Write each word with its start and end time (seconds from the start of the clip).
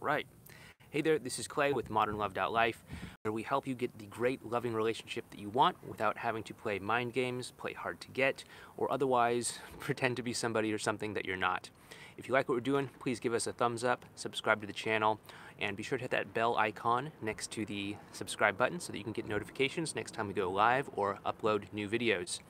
right. 0.00 0.26
Hey 0.90 1.02
there, 1.02 1.18
this 1.18 1.38
is 1.38 1.46
Clay 1.46 1.72
with 1.72 1.88
ModernLove.life, 1.88 2.82
where 3.22 3.32
we 3.32 3.42
help 3.42 3.66
you 3.66 3.74
get 3.74 3.96
the 3.98 4.06
great 4.06 4.44
loving 4.44 4.74
relationship 4.74 5.24
that 5.30 5.38
you 5.38 5.48
want 5.48 5.76
without 5.86 6.16
having 6.16 6.42
to 6.44 6.54
play 6.54 6.78
mind 6.78 7.12
games, 7.12 7.52
play 7.56 7.74
hard 7.74 8.00
to 8.00 8.08
get, 8.08 8.42
or 8.76 8.90
otherwise 8.90 9.60
pretend 9.78 10.16
to 10.16 10.22
be 10.22 10.32
somebody 10.32 10.72
or 10.72 10.78
something 10.78 11.14
that 11.14 11.26
you're 11.26 11.36
not. 11.36 11.70
If 12.16 12.28
you 12.28 12.34
like 12.34 12.48
what 12.48 12.56
we're 12.56 12.60
doing, 12.60 12.90
please 12.98 13.20
give 13.20 13.34
us 13.34 13.46
a 13.46 13.52
thumbs 13.52 13.84
up, 13.84 14.04
subscribe 14.16 14.60
to 14.62 14.66
the 14.66 14.72
channel, 14.72 15.20
and 15.60 15.76
be 15.76 15.82
sure 15.82 15.96
to 15.96 16.02
hit 16.02 16.10
that 16.10 16.34
bell 16.34 16.56
icon 16.56 17.12
next 17.22 17.50
to 17.52 17.64
the 17.64 17.96
subscribe 18.12 18.58
button 18.58 18.80
so 18.80 18.90
that 18.90 18.98
you 18.98 19.04
can 19.04 19.12
get 19.12 19.28
notifications 19.28 19.94
next 19.94 20.12
time 20.12 20.26
we 20.26 20.34
go 20.34 20.50
live 20.50 20.90
or 20.96 21.18
upload 21.24 21.64
new 21.72 21.88
videos. 21.88 22.40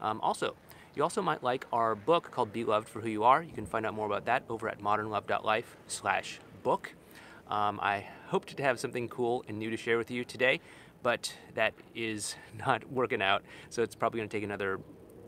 Um, 0.00 0.20
also, 0.22 0.54
you 0.94 1.02
also 1.02 1.22
might 1.22 1.42
like 1.42 1.66
our 1.72 1.94
book 1.94 2.30
called 2.30 2.52
Be 2.52 2.64
Loved 2.64 2.88
for 2.88 3.00
Who 3.00 3.08
You 3.08 3.24
Are. 3.24 3.42
You 3.42 3.52
can 3.52 3.66
find 3.66 3.84
out 3.84 3.94
more 3.94 4.06
about 4.06 4.24
that 4.24 4.44
over 4.48 4.68
at 4.68 4.80
modernlove.life 4.80 5.76
slash 5.86 6.40
book. 6.62 6.94
Um, 7.50 7.80
I 7.82 8.06
hoped 8.28 8.56
to 8.56 8.62
have 8.62 8.78
something 8.78 9.08
cool 9.08 9.44
and 9.48 9.58
new 9.58 9.70
to 9.70 9.76
share 9.76 9.98
with 9.98 10.10
you 10.10 10.24
today, 10.24 10.60
but 11.02 11.34
that 11.54 11.74
is 11.94 12.36
not 12.66 12.90
working 12.90 13.20
out. 13.20 13.42
So 13.68 13.82
it's 13.82 13.96
probably 13.96 14.20
going 14.20 14.28
to 14.28 14.36
take 14.36 14.44
another, 14.44 14.80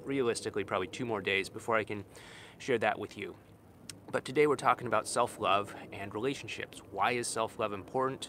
realistically, 0.05 0.65
probably 0.65 0.87
two 0.87 1.05
more 1.05 1.21
days 1.21 1.49
before 1.49 1.77
I 1.77 1.85
can 1.85 2.05
share 2.59 2.79
that 2.79 2.99
with 2.99 3.19
you. 3.19 3.35
But 4.13 4.25
today 4.25 4.47
we're 4.47 4.57
talking 4.57 4.87
about 4.87 5.09
self-love 5.09 5.75
and 5.93 6.15
relationships. 6.15 6.81
Why 6.91 7.13
is 7.13 7.27
self-love 7.27 7.73
important? 7.73 8.29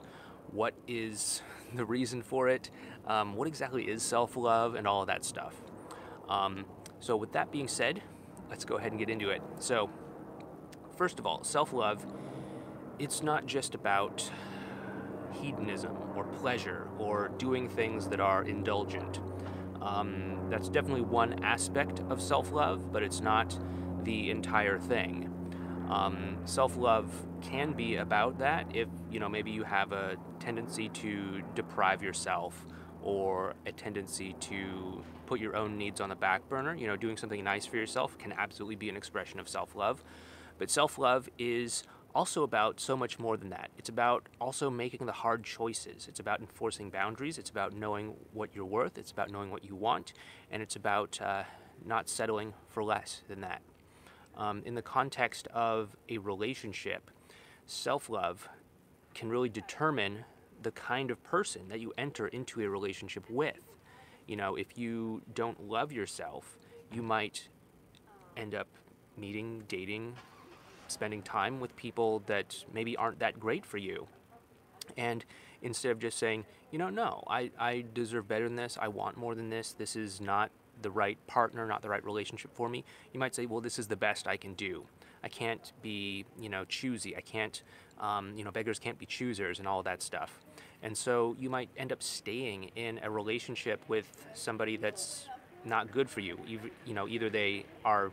What 0.52 0.73
is 0.88 1.41
the 1.75 1.86
reason 1.86 2.23
for 2.23 2.50
it? 2.50 2.72
Um, 3.05 3.36
what 3.36 3.48
exactly 3.48 3.84
is 3.84 4.02
self-love 4.02 4.75
and 4.75 4.88
all 4.88 5.02
of 5.02 5.08
that 5.08 5.23
stuff? 5.23 5.53
Um, 6.30 6.66
so 7.00 7.16
with 7.16 7.34
that 7.34 7.52
being 7.52 7.67
said, 7.67 8.02
let's 8.50 8.66
go 8.66 8.78
ahead 8.78 8.91
and 8.91 9.00
get 9.00 9.09
into 9.09 9.30
it. 9.30 9.41
So 9.59 9.89
first 10.95 11.20
of 11.20 11.28
all, 11.28 11.44
self-love 11.44 12.05
it's 12.99 13.23
not 13.23 13.45
just 13.45 13.75
about 13.75 14.29
hedonism 15.33 15.97
or 16.15 16.23
pleasure 16.25 16.88
or 16.97 17.30
doing 17.38 17.67
things 17.67 18.08
that 18.09 18.19
are 18.19 18.44
indulgent. 18.44 19.19
Um, 19.81 20.47
that's 20.50 20.69
definitely 20.69 21.02
one 21.02 21.44
aspect 21.44 22.02
of 22.09 22.22
self 22.22 22.52
love, 22.52 22.91
but 22.91 23.03
it's 23.03 23.19
not 23.19 23.58
the 24.03 24.30
entire 24.30 24.80
thing. 24.80 25.30
Um, 25.89 26.38
self 26.45 26.77
love 26.77 27.11
can 27.41 27.73
be 27.73 27.97
about 27.97 28.39
that 28.39 28.67
if, 28.73 28.88
you 29.11 29.19
know, 29.19 29.28
maybe 29.28 29.52
you 29.52 29.63
have 29.63 29.91
a 29.91 30.16
tendency 30.39 30.89
to 30.89 31.41
deprive 31.55 32.02
yourself 32.02 32.66
or 33.02 33.53
a 33.66 33.72
tendency 33.72 34.33
to 34.39 35.03
put 35.25 35.39
your 35.39 35.55
own 35.55 35.78
needs 35.78 36.00
on 36.00 36.07
the 36.09 36.16
back 36.16 36.47
burner. 36.47 36.73
You 36.75 36.88
know, 36.88 36.95
doing 36.95 37.17
something 37.17 37.44
nice 37.44 37.66
for 37.66 37.75
yourself 37.75 38.17
can 38.17 38.31
absolutely 38.31 38.75
be 38.75 38.88
an 38.88 38.95
expression 38.95 39.39
of 39.39 39.50
self 39.50 39.75
love. 39.75 40.03
But 40.57 40.69
self 40.69 40.97
love 40.97 41.30
is 41.38 41.83
also 42.16 42.44
about 42.44 42.80
so 42.80 42.95
much 42.95 43.17
more 43.19 43.38
than 43.38 43.50
that. 43.50 43.72
It's 43.78 43.89
about 43.89 44.28
also 44.39 44.69
making 44.69 45.06
the 45.06 45.11
hard 45.11 45.44
choices. 45.44 46.08
It's 46.08 46.19
about 46.19 46.39
enforcing 46.39 46.89
boundaries. 46.89 47.38
It's 47.38 47.50
about 47.50 47.73
knowing 47.73 48.14
what 48.33 48.50
you're 48.53 48.66
worth. 48.66 48.97
It's 48.97 49.11
about 49.11 49.31
knowing 49.31 49.52
what 49.52 49.64
you 49.66 49.75
want. 49.75 50.14
And 50.52 50.61
it's 50.61 50.75
about 50.75 51.19
uh, 51.22 51.44
not 51.86 52.08
settling 52.08 52.53
for 52.69 52.84
less 52.84 53.22
than 53.28 53.41
that. 53.41 53.61
Um, 54.36 54.61
in 54.66 54.75
the 54.75 54.81
context 54.81 55.47
of 55.47 55.95
a 56.09 56.17
relationship, 56.17 57.11
self 57.66 58.09
love 58.09 58.50
can 59.14 59.30
really 59.30 59.50
determine 59.50 60.25
the 60.61 60.72
kind 60.72 61.11
of 61.11 61.23
person 61.23 61.67
that 61.69 61.80
you 61.80 61.94
enter 61.97 62.28
into 62.28 62.61
a 62.61 62.69
relationship 62.69 63.30
with. 63.30 63.59
You 64.28 64.38
know, 64.38 64.56
if 64.56 64.78
you 64.78 65.22
don't 65.34 65.67
love 65.67 65.91
yourself, 65.91 66.58
you 66.91 67.03
might 67.03 67.50
end 68.38 68.56
up 68.56 68.67
meeting, 69.17 69.64
dating, 69.67 70.16
spending 70.94 71.22
time 71.22 71.59
with 71.59 71.75
people 71.75 72.23
that 72.27 72.63
maybe 72.73 72.95
aren't 72.95 73.19
that 73.19 73.39
great 73.39 73.66
for 73.66 73.77
you. 73.77 74.08
And 74.97 75.23
instead 75.61 75.91
of 75.91 76.00
just 76.00 76.17
saying, 76.17 76.45
you 76.72 76.77
know, 76.77 76.89
no, 76.89 77.23
I, 77.27 77.52
I 77.59 77.85
deserve 77.94 78.27
better 78.27 78.45
than 78.45 78.55
this, 78.55 78.77
I 78.80 78.88
want 78.88 79.17
more 79.17 79.35
than 79.35 79.50
this, 79.50 79.73
this 79.73 79.95
is 79.95 80.22
not 80.22 80.52
the 80.81 80.91
right 80.91 81.18
partner, 81.28 81.66
not 81.66 81.81
the 81.81 81.90
right 81.90 82.03
relationship 82.03 82.51
for 82.53 82.68
me, 82.69 82.84
you 83.13 83.19
might 83.19 83.35
say, 83.35 83.45
well, 83.45 83.62
this 83.62 83.79
is 83.79 83.88
the 83.88 83.95
best 83.95 84.28
I 84.28 84.38
can 84.38 84.53
do. 84.53 84.85
I 85.23 85.29
can't 85.29 85.72
be, 85.81 86.25
you 86.38 86.50
know, 86.50 86.66
choosy. 86.66 87.16
I 87.16 87.22
can't, 87.22 87.63
um, 88.00 88.34
you 88.35 88.44
know, 88.44 88.51
beggars 88.51 88.79
can't 88.79 89.00
be 89.00 89.06
choosers 89.06 89.59
and 89.59 89.68
all 89.68 89.81
that 89.84 90.01
stuff. 90.01 90.39
And 90.81 90.97
so 90.97 91.35
you 91.39 91.50
might 91.50 91.69
end 91.78 91.94
up 91.94 92.03
staying 92.03 92.72
in 92.75 93.00
a 93.03 93.09
relationship 93.09 93.81
with 93.88 94.12
somebody 94.34 94.75
that's 94.75 95.29
not 95.63 95.91
good 95.91 96.09
for 96.09 96.19
you. 96.19 96.38
You, 96.45 96.59
you 96.85 96.94
know, 96.94 97.07
either 97.07 97.29
they 97.29 97.66
are 97.85 98.12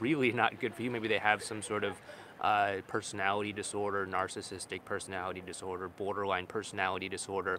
really 0.00 0.32
not 0.32 0.60
good 0.60 0.74
for 0.74 0.82
you. 0.82 0.90
Maybe 0.90 1.08
they 1.08 1.18
have 1.18 1.42
some 1.42 1.62
sort 1.62 1.84
of 1.84 2.00
uh, 2.40 2.76
personality 2.86 3.52
disorder, 3.52 4.06
narcissistic 4.06 4.84
personality 4.84 5.42
disorder, 5.44 5.88
borderline 5.88 6.46
personality 6.46 7.08
disorder, 7.08 7.58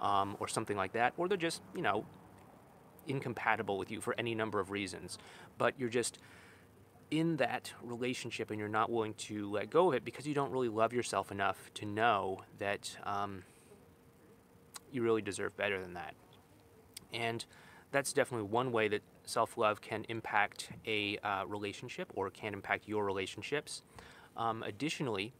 um, 0.00 0.36
or 0.40 0.48
something 0.48 0.76
like 0.76 0.92
that. 0.92 1.14
Or 1.16 1.28
they're 1.28 1.36
just, 1.36 1.62
you 1.74 1.82
know, 1.82 2.04
incompatible 3.06 3.78
with 3.78 3.90
you 3.90 4.00
for 4.00 4.14
any 4.18 4.34
number 4.34 4.60
of 4.60 4.70
reasons. 4.70 5.18
But 5.58 5.74
you're 5.78 5.88
just 5.88 6.18
in 7.10 7.36
that 7.36 7.72
relationship 7.82 8.50
and 8.50 8.58
you're 8.58 8.68
not 8.68 8.90
willing 8.90 9.14
to 9.14 9.48
let 9.50 9.70
go 9.70 9.88
of 9.88 9.94
it 9.94 10.04
because 10.04 10.26
you 10.26 10.34
don't 10.34 10.50
really 10.50 10.68
love 10.68 10.92
yourself 10.92 11.30
enough 11.30 11.70
to 11.74 11.86
know 11.86 12.42
that 12.58 12.96
um, 13.04 13.44
you 14.90 15.02
really 15.02 15.22
deserve 15.22 15.56
better 15.56 15.80
than 15.80 15.94
that. 15.94 16.14
And 17.12 17.44
that's 17.92 18.12
definitely 18.12 18.48
one 18.48 18.72
way 18.72 18.88
that 18.88 19.02
self 19.26 19.58
love 19.58 19.82
can 19.82 20.06
impact 20.08 20.70
a 20.86 21.18
uh, 21.18 21.44
relationship 21.46 22.10
or 22.14 22.30
can 22.30 22.54
impact 22.54 22.88
your 22.88 23.04
relationships. 23.04 23.82
Um, 24.36 24.62
additionally, 24.62 25.34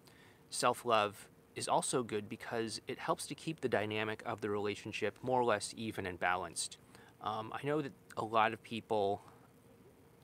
self 0.50 0.84
love 0.84 1.28
is 1.54 1.68
also 1.68 2.02
good 2.02 2.28
because 2.28 2.82
it 2.86 2.98
helps 2.98 3.26
to 3.26 3.34
keep 3.34 3.60
the 3.60 3.68
dynamic 3.68 4.22
of 4.26 4.42
the 4.42 4.50
relationship 4.50 5.16
more 5.22 5.40
or 5.40 5.44
less 5.44 5.72
even 5.76 6.04
and 6.04 6.20
balanced. 6.20 6.76
Um, 7.22 7.50
I 7.54 7.66
know 7.66 7.80
that 7.80 7.92
a 8.16 8.24
lot 8.24 8.52
of 8.52 8.62
people 8.62 9.22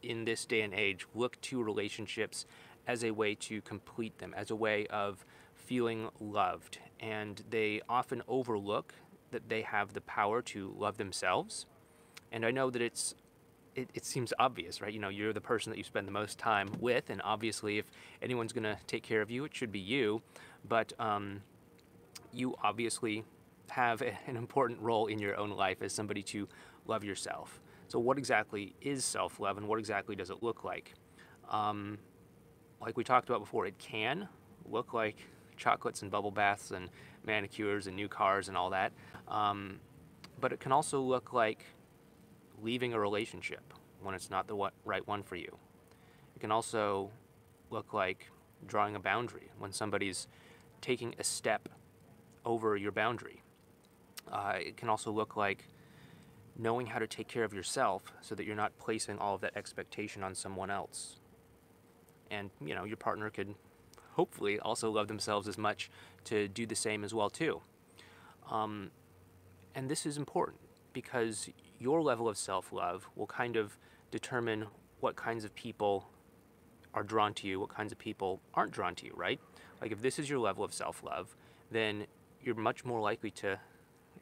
in 0.02 0.24
this 0.24 0.44
day 0.44 0.60
and 0.60 0.74
age 0.74 1.06
look 1.14 1.40
to 1.40 1.62
relationships 1.62 2.44
as 2.86 3.02
a 3.02 3.12
way 3.12 3.34
to 3.34 3.62
complete 3.62 4.18
them, 4.18 4.34
as 4.36 4.50
a 4.50 4.56
way 4.56 4.86
of 4.88 5.24
feeling 5.54 6.10
loved, 6.20 6.78
and 7.00 7.42
they 7.48 7.80
often 7.88 8.22
overlook 8.28 8.94
that 9.30 9.48
they 9.48 9.62
have 9.62 9.94
the 9.94 10.00
power 10.02 10.42
to 10.42 10.74
love 10.76 10.98
themselves. 10.98 11.66
And 12.30 12.44
I 12.44 12.50
know 12.50 12.68
that 12.70 12.82
it's 12.82 13.14
it, 13.74 13.90
it 13.94 14.04
seems 14.04 14.32
obvious, 14.38 14.80
right? 14.80 14.92
You 14.92 15.00
know, 15.00 15.08
you're 15.08 15.32
the 15.32 15.40
person 15.40 15.70
that 15.70 15.78
you 15.78 15.84
spend 15.84 16.06
the 16.06 16.12
most 16.12 16.38
time 16.38 16.70
with, 16.78 17.10
and 17.10 17.20
obviously, 17.22 17.78
if 17.78 17.86
anyone's 18.20 18.52
going 18.52 18.64
to 18.64 18.76
take 18.86 19.02
care 19.02 19.22
of 19.22 19.30
you, 19.30 19.44
it 19.44 19.54
should 19.54 19.72
be 19.72 19.78
you. 19.78 20.22
But 20.68 20.92
um, 20.98 21.42
you 22.32 22.54
obviously 22.62 23.24
have 23.70 24.02
a, 24.02 24.12
an 24.26 24.36
important 24.36 24.80
role 24.80 25.06
in 25.06 25.18
your 25.18 25.36
own 25.36 25.50
life 25.50 25.82
as 25.82 25.92
somebody 25.92 26.22
to 26.22 26.48
love 26.86 27.04
yourself. 27.04 27.60
So, 27.88 27.98
what 27.98 28.18
exactly 28.18 28.74
is 28.80 29.04
self 29.04 29.40
love, 29.40 29.56
and 29.56 29.66
what 29.66 29.78
exactly 29.78 30.16
does 30.16 30.30
it 30.30 30.42
look 30.42 30.64
like? 30.64 30.94
Um, 31.50 31.98
like 32.80 32.96
we 32.96 33.04
talked 33.04 33.28
about 33.28 33.40
before, 33.40 33.66
it 33.66 33.78
can 33.78 34.28
look 34.66 34.92
like 34.92 35.16
chocolates 35.56 36.02
and 36.02 36.10
bubble 36.10 36.30
baths 36.30 36.70
and 36.70 36.88
manicures 37.24 37.86
and 37.86 37.94
new 37.94 38.08
cars 38.08 38.48
and 38.48 38.56
all 38.56 38.70
that. 38.70 38.92
Um, 39.28 39.78
but 40.40 40.52
it 40.52 40.60
can 40.60 40.72
also 40.72 41.00
look 41.00 41.32
like 41.32 41.64
leaving 42.62 42.94
a 42.94 43.00
relationship 43.00 43.74
when 44.00 44.14
it's 44.14 44.30
not 44.30 44.46
the 44.46 44.70
right 44.84 45.06
one 45.06 45.22
for 45.22 45.36
you. 45.36 45.56
It 46.36 46.40
can 46.40 46.50
also 46.50 47.10
look 47.70 47.92
like 47.92 48.30
drawing 48.66 48.96
a 48.96 49.00
boundary 49.00 49.50
when 49.58 49.72
somebody's 49.72 50.28
taking 50.80 51.14
a 51.18 51.24
step 51.24 51.68
over 52.44 52.76
your 52.76 52.92
boundary. 52.92 53.42
Uh, 54.30 54.54
it 54.58 54.76
can 54.76 54.88
also 54.88 55.10
look 55.10 55.36
like 55.36 55.66
knowing 56.56 56.86
how 56.86 56.98
to 56.98 57.06
take 57.06 57.28
care 57.28 57.44
of 57.44 57.52
yourself 57.52 58.12
so 58.20 58.34
that 58.34 58.44
you're 58.44 58.56
not 58.56 58.76
placing 58.78 59.18
all 59.18 59.34
of 59.34 59.40
that 59.40 59.56
expectation 59.56 60.22
on 60.22 60.34
someone 60.34 60.70
else. 60.70 61.16
And, 62.30 62.50
you 62.64 62.74
know, 62.74 62.84
your 62.84 62.96
partner 62.96 63.30
could 63.30 63.54
hopefully 64.12 64.58
also 64.60 64.90
love 64.90 65.08
themselves 65.08 65.48
as 65.48 65.56
much 65.56 65.90
to 66.24 66.48
do 66.48 66.66
the 66.66 66.74
same 66.74 67.04
as 67.04 67.14
well, 67.14 67.30
too. 67.30 67.60
Um, 68.50 68.90
and 69.74 69.88
this 69.88 70.04
is 70.04 70.16
important 70.16 70.60
because 70.92 71.48
your 71.82 72.00
level 72.00 72.28
of 72.28 72.38
self 72.38 72.72
love 72.72 73.08
will 73.16 73.26
kind 73.26 73.56
of 73.56 73.76
determine 74.10 74.66
what 75.00 75.16
kinds 75.16 75.44
of 75.44 75.54
people 75.54 76.08
are 76.94 77.02
drawn 77.02 77.34
to 77.34 77.48
you, 77.48 77.58
what 77.58 77.74
kinds 77.74 77.90
of 77.90 77.98
people 77.98 78.40
aren't 78.54 78.70
drawn 78.70 78.94
to 78.94 79.06
you, 79.06 79.12
right? 79.16 79.40
Like 79.80 79.90
if 79.90 80.00
this 80.00 80.18
is 80.18 80.30
your 80.30 80.38
level 80.38 80.62
of 80.62 80.72
self 80.72 81.02
love, 81.02 81.34
then 81.70 82.06
you're 82.40 82.54
much 82.54 82.84
more 82.84 83.00
likely 83.00 83.30
to 83.32 83.58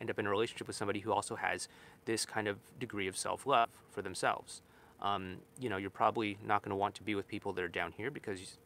end 0.00 0.08
up 0.08 0.18
in 0.18 0.26
a 0.26 0.30
relationship 0.30 0.66
with 0.66 0.76
somebody 0.76 1.00
who 1.00 1.12
also 1.12 1.36
has 1.36 1.68
this 2.06 2.24
kind 2.24 2.48
of 2.48 2.58
degree 2.78 3.06
of 3.06 3.16
self 3.16 3.46
love 3.46 3.68
for 3.90 4.00
themselves. 4.00 4.62
Um, 5.02 5.36
you 5.58 5.68
know, 5.68 5.76
you're 5.76 5.90
probably 5.90 6.38
not 6.44 6.62
going 6.62 6.70
to 6.70 6.76
want 6.76 6.94
to 6.96 7.02
be 7.02 7.14
with 7.14 7.28
people 7.28 7.52
that 7.52 7.62
are 7.62 7.68
down 7.68 7.92
here 7.92 8.10
because 8.10 8.58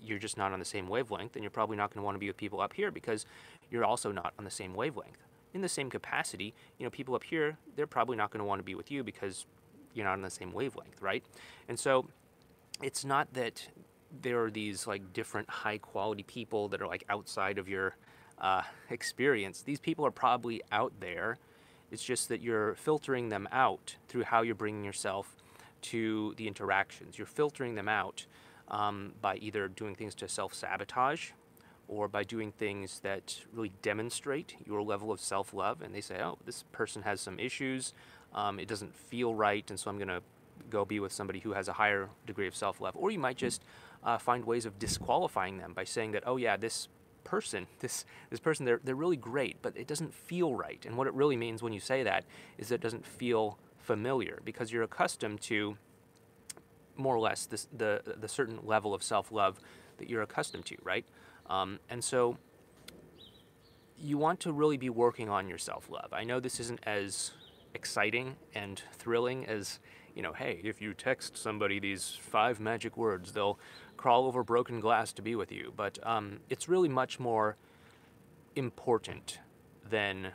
you're 0.00 0.18
just 0.18 0.36
not 0.36 0.52
on 0.52 0.58
the 0.60 0.64
same 0.64 0.88
wavelength, 0.88 1.34
and 1.34 1.42
you're 1.42 1.50
probably 1.50 1.76
not 1.76 1.92
going 1.92 2.02
to 2.02 2.04
want 2.04 2.14
to 2.14 2.20
be 2.20 2.28
with 2.28 2.36
people 2.36 2.60
up 2.60 2.72
here 2.72 2.92
because 2.92 3.26
you're 3.70 3.84
also 3.84 4.12
not 4.12 4.32
on 4.38 4.44
the 4.44 4.50
same 4.50 4.74
wavelength 4.74 5.25
in 5.56 5.62
the 5.62 5.68
same 5.68 5.90
capacity, 5.90 6.54
you 6.78 6.84
know, 6.84 6.90
people 6.90 7.14
up 7.16 7.24
here, 7.24 7.58
they're 7.74 7.86
probably 7.86 8.16
not 8.16 8.30
going 8.30 8.38
to 8.38 8.44
want 8.44 8.60
to 8.60 8.64
be 8.64 8.76
with 8.76 8.90
you 8.90 9.02
because 9.02 9.46
you're 9.94 10.04
not 10.04 10.12
on 10.12 10.22
the 10.22 10.30
same 10.30 10.52
wavelength, 10.52 11.00
right? 11.00 11.24
And 11.68 11.78
so 11.80 12.06
it's 12.82 13.04
not 13.04 13.32
that 13.32 13.68
there 14.22 14.42
are 14.44 14.50
these 14.50 14.86
like 14.86 15.12
different 15.12 15.48
high 15.48 15.78
quality 15.78 16.22
people 16.22 16.68
that 16.68 16.80
are 16.80 16.86
like 16.86 17.04
outside 17.08 17.58
of 17.58 17.68
your 17.68 17.96
uh, 18.38 18.62
experience. 18.90 19.62
These 19.62 19.80
people 19.80 20.06
are 20.06 20.12
probably 20.12 20.62
out 20.70 20.92
there. 21.00 21.38
It's 21.90 22.02
just 22.02 22.28
that 22.28 22.40
you're 22.40 22.74
filtering 22.74 23.30
them 23.30 23.48
out 23.50 23.96
through 24.08 24.24
how 24.24 24.42
you're 24.42 24.54
bringing 24.54 24.84
yourself 24.84 25.36
to 25.82 26.34
the 26.36 26.46
interactions. 26.46 27.16
You're 27.16 27.26
filtering 27.26 27.76
them 27.76 27.88
out 27.88 28.26
um, 28.68 29.12
by 29.20 29.36
either 29.36 29.68
doing 29.68 29.94
things 29.94 30.14
to 30.16 30.28
self 30.28 30.52
sabotage 30.52 31.30
or 31.88 32.08
by 32.08 32.24
doing 32.24 32.52
things 32.52 33.00
that 33.00 33.40
really 33.52 33.72
demonstrate 33.82 34.56
your 34.64 34.82
level 34.82 35.12
of 35.12 35.20
self 35.20 35.54
love. 35.54 35.82
And 35.82 35.94
they 35.94 36.00
say, 36.00 36.20
oh, 36.22 36.38
this 36.44 36.64
person 36.72 37.02
has 37.02 37.20
some 37.20 37.38
issues. 37.38 37.92
Um, 38.34 38.58
it 38.58 38.68
doesn't 38.68 38.94
feel 38.94 39.34
right. 39.34 39.68
And 39.70 39.78
so 39.78 39.90
I'm 39.90 39.98
going 39.98 40.08
to 40.08 40.22
go 40.70 40.84
be 40.84 41.00
with 41.00 41.12
somebody 41.12 41.40
who 41.40 41.52
has 41.52 41.68
a 41.68 41.74
higher 41.74 42.08
degree 42.26 42.46
of 42.46 42.56
self 42.56 42.80
love. 42.80 42.96
Or 42.96 43.10
you 43.10 43.18
might 43.18 43.36
just 43.36 43.62
uh, 44.04 44.18
find 44.18 44.44
ways 44.44 44.66
of 44.66 44.78
disqualifying 44.78 45.58
them 45.58 45.72
by 45.72 45.84
saying 45.84 46.12
that, 46.12 46.24
oh, 46.26 46.36
yeah, 46.36 46.56
this 46.56 46.88
person, 47.24 47.66
this, 47.80 48.04
this 48.30 48.40
person, 48.40 48.66
they're, 48.66 48.80
they're 48.82 48.94
really 48.94 49.16
great, 49.16 49.56
but 49.62 49.76
it 49.76 49.86
doesn't 49.86 50.14
feel 50.14 50.54
right. 50.54 50.84
And 50.86 50.96
what 50.96 51.06
it 51.06 51.14
really 51.14 51.36
means 51.36 51.62
when 51.62 51.72
you 51.72 51.80
say 51.80 52.02
that 52.02 52.24
is 52.58 52.68
that 52.68 52.76
it 52.76 52.80
doesn't 52.80 53.06
feel 53.06 53.58
familiar 53.78 54.40
because 54.44 54.72
you're 54.72 54.82
accustomed 54.82 55.40
to 55.40 55.76
more 56.96 57.14
or 57.14 57.20
less 57.20 57.46
this, 57.46 57.68
the, 57.76 58.02
the 58.20 58.28
certain 58.28 58.58
level 58.64 58.94
of 58.94 59.02
self 59.02 59.30
love 59.30 59.60
that 59.98 60.10
you're 60.10 60.22
accustomed 60.22 60.66
to, 60.66 60.76
right? 60.82 61.04
Um, 61.48 61.78
and 61.88 62.02
so 62.02 62.38
you 63.98 64.18
want 64.18 64.40
to 64.40 64.52
really 64.52 64.76
be 64.76 64.90
working 64.90 65.28
on 65.28 65.48
your 65.48 65.58
self 65.58 65.90
love. 65.90 66.12
I 66.12 66.24
know 66.24 66.40
this 66.40 66.60
isn't 66.60 66.80
as 66.84 67.32
exciting 67.74 68.36
and 68.54 68.82
thrilling 68.92 69.46
as, 69.46 69.80
you 70.14 70.22
know, 70.22 70.32
hey, 70.32 70.60
if 70.64 70.80
you 70.80 70.94
text 70.94 71.36
somebody 71.36 71.78
these 71.78 72.18
five 72.20 72.60
magic 72.60 72.96
words, 72.96 73.32
they'll 73.32 73.58
crawl 73.96 74.26
over 74.26 74.42
broken 74.42 74.80
glass 74.80 75.12
to 75.14 75.22
be 75.22 75.34
with 75.34 75.52
you. 75.52 75.72
But 75.76 75.98
um, 76.02 76.40
it's 76.50 76.68
really 76.68 76.88
much 76.88 77.18
more 77.18 77.56
important 78.54 79.38
than 79.88 80.28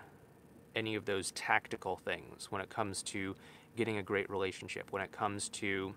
any 0.76 0.96
of 0.96 1.06
those 1.06 1.32
tactical 1.32 1.98
things 1.98 2.52
when 2.52 2.62
it 2.62 2.70
comes 2.70 3.04
to 3.04 3.36
getting 3.76 3.98
a 3.98 4.04
great 4.04 4.30
relationship, 4.30 4.92
when 4.92 5.02
it 5.02 5.12
comes 5.12 5.50
to 5.50 5.94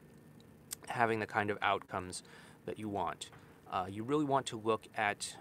having 0.88 1.20
the 1.20 1.26
kind 1.26 1.50
of 1.50 1.58
outcomes 1.62 2.22
that 2.66 2.78
you 2.78 2.88
want. 2.88 3.30
Uh, 3.74 3.86
you 3.90 4.04
really 4.04 4.24
want 4.24 4.46
to 4.46 4.56
look 4.56 4.86
at 4.96 5.36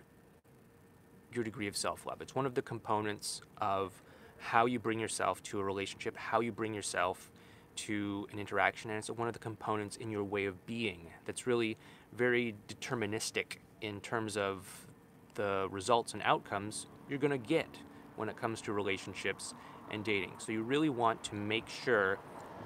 your 1.32 1.44
degree 1.44 1.68
of 1.68 1.78
self 1.78 2.08
love. 2.08 2.20
It's 2.20 2.34
one 2.34 2.48
of 2.48 2.56
the 2.56 2.64
components 2.64 3.42
of 3.58 4.02
how 4.40 4.66
you 4.66 4.80
bring 4.80 5.00
yourself 5.00 5.44
to 5.44 5.60
a 5.60 5.64
relationship, 5.64 6.18
how 6.18 6.40
you 6.40 6.52
bring 6.52 6.74
yourself 6.74 7.30
to 7.76 8.28
an 8.34 8.40
interaction, 8.40 8.90
and 8.90 8.98
it's 8.98 9.12
one 9.12 9.28
of 9.28 9.36
the 9.36 9.40
components 9.40 9.98
in 9.98 10.10
your 10.10 10.24
way 10.24 10.46
of 10.46 10.66
being 10.66 11.12
that's 11.26 11.46
really 11.46 11.78
very 12.12 12.56
deterministic 12.68 13.58
in 13.82 14.02
terms 14.02 14.36
of 14.36 14.88
the 15.36 15.68
results 15.70 16.14
and 16.14 16.24
outcomes 16.24 16.88
you're 17.08 17.20
going 17.20 17.30
to 17.30 17.38
get 17.38 17.70
when 18.16 18.30
it 18.30 18.36
comes 18.36 18.62
to 18.62 18.74
relationships 18.74 19.54
and 19.92 20.04
dating. 20.04 20.32
So 20.40 20.52
you 20.52 20.64
really 20.64 20.90
want 20.90 21.24
to 21.26 21.36
make 21.36 21.70
sure 21.70 22.18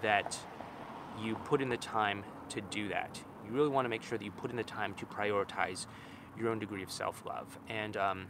that 0.02 0.38
you 1.22 1.36
put 1.36 1.62
in 1.62 1.68
the 1.68 1.78
time 1.78 2.24
to 2.50 2.62
do 2.62 2.88
that. 2.88 3.20
You 3.48 3.54
really 3.54 3.70
want 3.70 3.86
to 3.86 3.90
make 3.90 4.04
sure 4.04 4.18
that 4.18 4.24
you 4.26 4.32
put 4.32 4.52
in 4.52 4.58
the 4.58 4.64
time 4.64 4.94
to 4.96 5.06
prioritize 5.06 5.88
your 6.38 6.50
own 6.50 6.60
degree 6.60 6.84
of 6.84 6.92
self 6.92 7.24
love. 7.26 7.58
And, 7.70 7.96
um, 7.98 8.28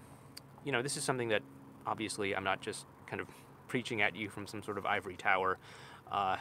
you 0.64 0.72
know, 0.72 0.82
this 0.82 0.98
is 0.98 1.04
something 1.04 1.30
that 1.30 1.42
obviously 1.86 2.36
I'm 2.36 2.44
not 2.44 2.62
just 2.62 2.86
kind 3.08 3.22
of 3.22 3.28
preaching 3.68 4.02
at 4.02 4.16
you 4.16 4.30
from 4.30 4.48
some 4.48 4.62
sort 4.62 4.78
of 4.78 4.86
ivory 4.86 5.16
tower. 5.16 5.58
Uh, 6.12 6.38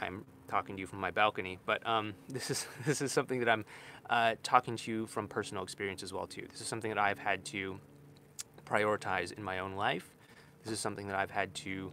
I'm 0.00 0.24
talking 0.48 0.76
to 0.76 0.80
you 0.80 0.86
from 0.86 1.00
my 1.00 1.10
balcony, 1.10 1.58
but 1.64 1.86
um, 1.86 2.14
this 2.28 2.50
is 2.50 2.66
this 2.84 3.00
is 3.00 3.12
something 3.12 3.38
that 3.40 3.48
I'm 3.48 3.64
uh, 4.10 4.34
talking 4.42 4.76
to 4.76 4.90
you 4.90 5.06
from 5.06 5.28
personal 5.28 5.62
experience 5.62 6.02
as 6.02 6.12
well 6.12 6.26
too. 6.26 6.46
This 6.50 6.60
is 6.60 6.66
something 6.66 6.90
that 6.90 6.98
I've 6.98 7.18
had 7.18 7.44
to 7.46 7.78
prioritize 8.66 9.32
in 9.32 9.42
my 9.42 9.58
own 9.58 9.74
life. 9.74 10.14
This 10.64 10.72
is 10.72 10.80
something 10.80 11.06
that 11.08 11.16
I've 11.16 11.30
had 11.30 11.54
to 11.56 11.92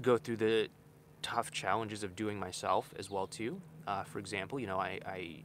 go 0.00 0.16
through 0.16 0.36
the 0.36 0.68
tough 1.22 1.50
challenges 1.50 2.02
of 2.02 2.14
doing 2.16 2.38
myself 2.38 2.94
as 2.98 3.10
well 3.10 3.26
too. 3.26 3.60
Uh, 3.88 4.04
for 4.04 4.18
example, 4.18 4.60
you 4.60 4.66
know, 4.66 4.78
I, 4.78 5.00
I 5.06 5.42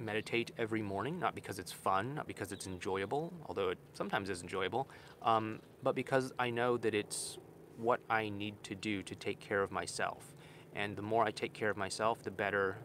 meditate 0.00 0.50
every 0.58 0.82
morning, 0.82 1.20
not 1.20 1.36
because 1.36 1.60
it's 1.60 1.70
fun, 1.70 2.16
not 2.16 2.26
because 2.26 2.50
it's 2.50 2.66
enjoyable, 2.66 3.32
although 3.46 3.68
it 3.68 3.78
sometimes 3.92 4.28
is 4.28 4.42
enjoyable, 4.42 4.88
um, 5.22 5.60
but 5.84 5.94
because 5.94 6.32
I 6.36 6.50
know 6.50 6.76
that 6.78 6.96
it's 6.96 7.38
what 7.76 8.00
I 8.10 8.28
need 8.28 8.60
to 8.64 8.74
do 8.74 9.04
to 9.04 9.14
take 9.14 9.38
care 9.38 9.62
of 9.62 9.70
myself. 9.70 10.34
And 10.74 10.96
the 10.96 11.02
more 11.02 11.24
I 11.24 11.30
take 11.30 11.52
care 11.52 11.70
of 11.70 11.76
myself, 11.76 12.24
the 12.24 12.32
better 12.32 12.78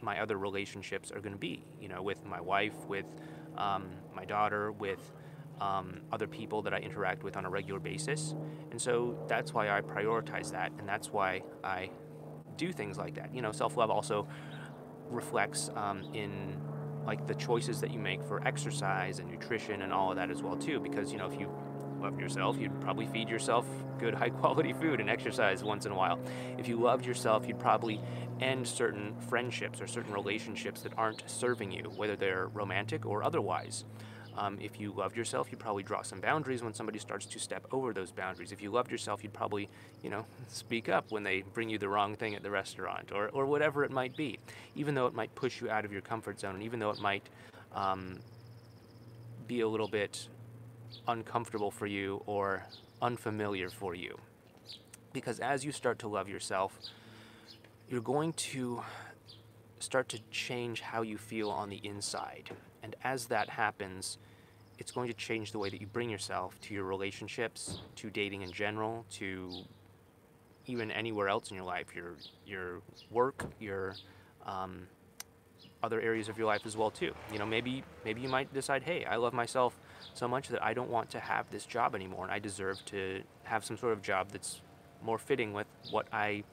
my 0.00 0.20
other 0.22 0.38
relationships 0.38 1.10
are 1.10 1.20
going 1.20 1.34
to 1.34 1.38
be. 1.38 1.64
You 1.78 1.88
know, 1.88 2.00
with 2.00 2.24
my 2.24 2.40
wife, 2.40 2.86
with 2.86 3.06
um, 3.58 3.90
my 4.14 4.24
daughter, 4.24 4.72
with 4.72 5.12
um, 5.60 6.00
other 6.12 6.26
people 6.26 6.62
that 6.62 6.72
I 6.72 6.78
interact 6.78 7.24
with 7.24 7.36
on 7.36 7.44
a 7.44 7.50
regular 7.50 7.80
basis. 7.80 8.34
And 8.70 8.80
so 8.80 9.18
that's 9.28 9.52
why 9.52 9.68
I 9.76 9.82
prioritize 9.82 10.52
that, 10.52 10.72
and 10.78 10.88
that's 10.88 11.12
why 11.12 11.42
I 11.62 11.90
do 12.58 12.72
things 12.72 12.98
like 12.98 13.14
that. 13.14 13.34
You 13.34 13.40
know, 13.40 13.52
self 13.52 13.76
love 13.76 13.90
also 13.90 14.28
reflects 15.08 15.70
um, 15.74 16.02
in 16.12 16.60
like 17.06 17.26
the 17.26 17.34
choices 17.34 17.80
that 17.80 17.90
you 17.90 17.98
make 17.98 18.22
for 18.22 18.46
exercise 18.46 19.18
and 19.18 19.30
nutrition 19.30 19.80
and 19.80 19.92
all 19.92 20.10
of 20.10 20.16
that 20.16 20.30
as 20.30 20.42
well 20.42 20.56
too. 20.56 20.78
Because 20.78 21.10
you 21.10 21.18
know, 21.18 21.26
if 21.26 21.40
you 21.40 21.50
love 22.00 22.20
yourself, 22.20 22.58
you'd 22.58 22.78
probably 22.80 23.06
feed 23.06 23.28
yourself 23.28 23.66
good, 23.98 24.14
high 24.14 24.28
quality 24.28 24.72
food 24.74 25.00
and 25.00 25.08
exercise 25.08 25.64
once 25.64 25.86
in 25.86 25.92
a 25.92 25.96
while. 25.96 26.18
If 26.58 26.68
you 26.68 26.76
loved 26.76 27.06
yourself, 27.06 27.48
you'd 27.48 27.58
probably 27.58 28.00
end 28.40 28.68
certain 28.68 29.14
friendships 29.28 29.80
or 29.80 29.86
certain 29.86 30.12
relationships 30.12 30.82
that 30.82 30.92
aren't 30.96 31.22
serving 31.26 31.72
you, 31.72 31.84
whether 31.96 32.14
they're 32.14 32.48
romantic 32.48 33.06
or 33.06 33.22
otherwise. 33.22 33.84
Um, 34.38 34.56
if 34.60 34.78
you 34.78 34.92
loved 34.92 35.16
yourself, 35.16 35.48
you'd 35.50 35.58
probably 35.58 35.82
draw 35.82 36.02
some 36.02 36.20
boundaries 36.20 36.62
when 36.62 36.72
somebody 36.72 37.00
starts 37.00 37.26
to 37.26 37.40
step 37.40 37.66
over 37.72 37.92
those 37.92 38.12
boundaries. 38.12 38.52
If 38.52 38.62
you 38.62 38.70
loved 38.70 38.92
yourself, 38.92 39.24
you'd 39.24 39.32
probably, 39.32 39.68
you 40.00 40.10
know, 40.10 40.24
speak 40.48 40.88
up 40.88 41.10
when 41.10 41.24
they 41.24 41.42
bring 41.42 41.68
you 41.68 41.76
the 41.76 41.88
wrong 41.88 42.14
thing 42.14 42.36
at 42.36 42.44
the 42.44 42.50
restaurant 42.50 43.10
or, 43.10 43.30
or 43.30 43.46
whatever 43.46 43.82
it 43.82 43.90
might 43.90 44.16
be, 44.16 44.38
even 44.76 44.94
though 44.94 45.06
it 45.06 45.12
might 45.12 45.34
push 45.34 45.60
you 45.60 45.68
out 45.68 45.84
of 45.84 45.92
your 45.92 46.02
comfort 46.02 46.38
zone, 46.38 46.54
and 46.54 46.62
even 46.62 46.78
though 46.78 46.90
it 46.90 47.00
might 47.00 47.28
um, 47.74 48.20
be 49.48 49.62
a 49.62 49.68
little 49.68 49.88
bit 49.88 50.28
uncomfortable 51.08 51.72
for 51.72 51.86
you 51.86 52.22
or 52.26 52.64
unfamiliar 53.02 53.70
for 53.70 53.96
you. 53.96 54.16
Because 55.12 55.40
as 55.40 55.64
you 55.64 55.72
start 55.72 55.98
to 56.00 56.08
love 56.08 56.28
yourself, 56.28 56.78
you're 57.88 58.00
going 58.00 58.34
to 58.34 58.82
start 59.80 60.08
to 60.10 60.20
change 60.30 60.80
how 60.80 61.02
you 61.02 61.18
feel 61.18 61.50
on 61.50 61.70
the 61.70 61.80
inside. 61.82 62.50
And 62.84 62.94
as 63.02 63.26
that 63.26 63.50
happens, 63.50 64.18
it's 64.78 64.92
going 64.92 65.08
to 65.08 65.14
change 65.14 65.52
the 65.52 65.58
way 65.58 65.68
that 65.68 65.80
you 65.80 65.86
bring 65.86 66.08
yourself 66.08 66.60
to 66.62 66.74
your 66.74 66.84
relationships, 66.84 67.80
to 67.96 68.10
dating 68.10 68.42
in 68.42 68.52
general, 68.52 69.04
to 69.10 69.50
even 70.66 70.90
anywhere 70.90 71.28
else 71.28 71.50
in 71.50 71.56
your 71.56 71.64
life, 71.64 71.86
your 71.94 72.14
your 72.46 72.80
work, 73.10 73.44
your 73.58 73.94
um, 74.46 74.86
other 75.82 76.00
areas 76.00 76.28
of 76.28 76.38
your 76.38 76.46
life 76.46 76.62
as 76.64 76.76
well 76.76 76.90
too. 76.90 77.12
You 77.32 77.38
know, 77.38 77.46
maybe 77.46 77.82
maybe 78.04 78.20
you 78.20 78.28
might 78.28 78.52
decide, 78.54 78.82
hey, 78.82 79.04
I 79.04 79.16
love 79.16 79.32
myself 79.32 79.78
so 80.14 80.28
much 80.28 80.48
that 80.48 80.62
I 80.62 80.74
don't 80.74 80.90
want 80.90 81.10
to 81.10 81.20
have 81.20 81.50
this 81.50 81.66
job 81.66 81.94
anymore, 81.94 82.24
and 82.24 82.32
I 82.32 82.38
deserve 82.38 82.84
to 82.86 83.22
have 83.44 83.64
some 83.64 83.76
sort 83.76 83.92
of 83.92 84.02
job 84.02 84.28
that's 84.30 84.60
more 85.02 85.18
fitting 85.18 85.52
with 85.52 85.66
what 85.90 86.06
I 86.12 86.44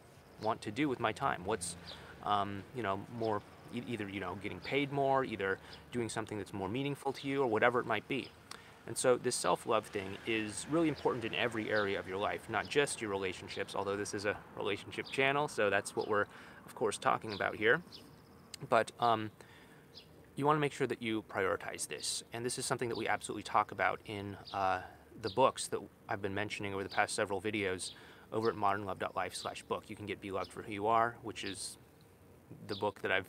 want 0.42 0.62
to 0.62 0.72
do 0.72 0.90
with 0.90 1.00
my 1.00 1.12
time. 1.12 1.42
What's 1.46 1.76
um, 2.24 2.64
you 2.76 2.82
know 2.84 3.00
more 3.20 3.42
either 3.88 4.08
you 4.10 4.20
know 4.20 4.38
getting 4.42 4.60
paid 4.60 4.92
more, 4.92 5.24
either 5.24 5.58
doing 5.92 6.10
something 6.10 6.38
that's 6.38 6.54
more 6.54 6.70
meaningful 6.70 7.14
to 7.14 7.28
you, 7.28 7.42
or 7.42 7.48
whatever 7.48 7.80
it 7.80 7.86
might 7.86 8.08
be. 8.08 8.30
And 8.88 8.96
so 8.96 9.18
this 9.18 9.36
self-love 9.36 9.88
thing 9.88 10.18
is 10.28 10.68
really 10.70 10.90
important 10.90 11.26
in 11.26 11.34
every 11.34 11.72
area 11.72 12.00
of 12.00 12.08
your 12.08 12.18
life, 12.18 12.48
not 12.50 12.68
just 12.68 13.02
your 13.02 13.10
relationships. 13.10 13.76
Although 13.76 13.98
this 13.98 14.14
is 14.14 14.26
a 14.26 14.38
relationship 14.56 15.08
channel, 15.12 15.48
so 15.48 15.70
that's 15.70 15.96
what 15.96 16.08
we're 16.08 16.26
of 16.66 16.76
course 16.76 16.98
talking 16.98 17.34
about 17.34 17.56
here. 17.56 17.82
But 18.70 18.92
um, 19.00 19.32
you 20.36 20.46
want 20.46 20.58
to 20.58 20.62
make 20.62 20.74
sure 20.74 20.88
that 20.88 21.02
you 21.02 21.24
prioritize 21.24 21.88
this. 21.88 22.24
And 22.34 22.46
this 22.46 22.58
is 22.58 22.66
something 22.66 22.90
that 22.90 22.98
we 22.98 23.08
absolutely 23.08 23.44
talk 23.44 23.72
about 23.72 24.00
in 24.06 24.38
uh, 24.54 24.82
the 25.22 25.30
books 25.30 25.68
that 25.68 25.80
I've 26.10 26.22
been 26.22 26.34
mentioning 26.34 26.74
over 26.74 26.84
the 26.84 26.90
past 26.90 27.16
several 27.16 27.42
videos 27.42 27.94
over 28.32 28.50
at 28.50 28.56
modernlove.life 28.56 29.34
slash 29.34 29.64
book. 29.64 29.86
You 29.88 29.96
can 29.96 30.06
get 30.06 30.20
Be 30.20 30.32
Loved 30.32 30.52
for 30.52 30.62
Who 30.62 30.72
You 30.72 30.88
Are, 30.88 31.16
which 31.24 31.44
is 31.44 31.78
the 32.68 32.76
book 32.76 33.02
that 33.02 33.12
I've 33.12 33.28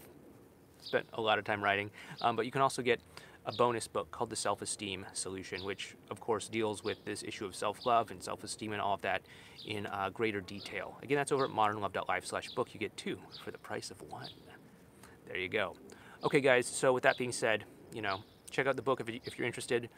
spent 0.86 1.06
a 1.12 1.20
lot 1.20 1.38
of 1.38 1.44
time 1.44 1.62
writing. 1.62 1.90
Um, 2.20 2.36
but 2.36 2.46
you 2.46 2.52
can 2.52 2.62
also 2.62 2.82
get 2.82 3.00
a 3.46 3.52
bonus 3.52 3.86
book 3.86 4.10
called 4.10 4.30
The 4.30 4.36
Self 4.36 4.60
Esteem 4.60 5.06
Solution, 5.12 5.64
which 5.64 5.94
of 6.10 6.20
course 6.20 6.48
deals 6.48 6.82
with 6.82 7.04
this 7.04 7.22
issue 7.22 7.44
of 7.44 7.54
self 7.54 7.86
love 7.86 8.10
and 8.10 8.22
self 8.22 8.42
esteem 8.42 8.72
and 8.72 8.80
all 8.80 8.94
of 8.94 9.02
that 9.02 9.22
in 9.64 9.86
uh, 9.86 10.10
greater 10.12 10.40
detail. 10.40 10.98
Again, 11.02 11.16
that's 11.16 11.32
over 11.32 11.44
at 11.44 11.50
modernlove.life 11.50 12.26
slash 12.26 12.50
book. 12.50 12.74
You 12.74 12.80
get 12.80 12.96
two 12.96 13.18
for 13.44 13.50
the 13.50 13.58
price 13.58 13.90
of 13.90 14.02
one. 14.10 14.28
There 15.28 15.38
you 15.38 15.48
go. 15.48 15.76
Okay, 16.24 16.40
guys, 16.40 16.66
so 16.66 16.92
with 16.92 17.02
that 17.04 17.18
being 17.18 17.32
said, 17.32 17.64
you 17.92 18.02
know, 18.02 18.22
check 18.50 18.66
out 18.66 18.76
the 18.76 18.82
book 18.82 19.00
if, 19.00 19.08
you, 19.08 19.20
if 19.24 19.38
you're 19.38 19.46
interested, 19.46 19.88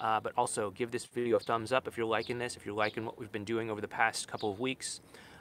uh, 0.00 0.20
but 0.20 0.32
also 0.36 0.70
give 0.70 0.90
this 0.90 1.04
video 1.04 1.36
a 1.36 1.40
thumbs 1.40 1.72
up 1.72 1.86
if 1.86 1.96
you're 1.96 2.06
liking 2.06 2.38
this, 2.38 2.56
if 2.56 2.66
you're 2.66 2.74
liking 2.74 3.04
what 3.04 3.18
we've 3.18 3.32
been 3.32 3.44
doing 3.44 3.70
over 3.70 3.80
the 3.80 3.88
past 3.88 4.26
couple 4.26 4.50
of 4.50 4.58
weeks, 4.58 5.00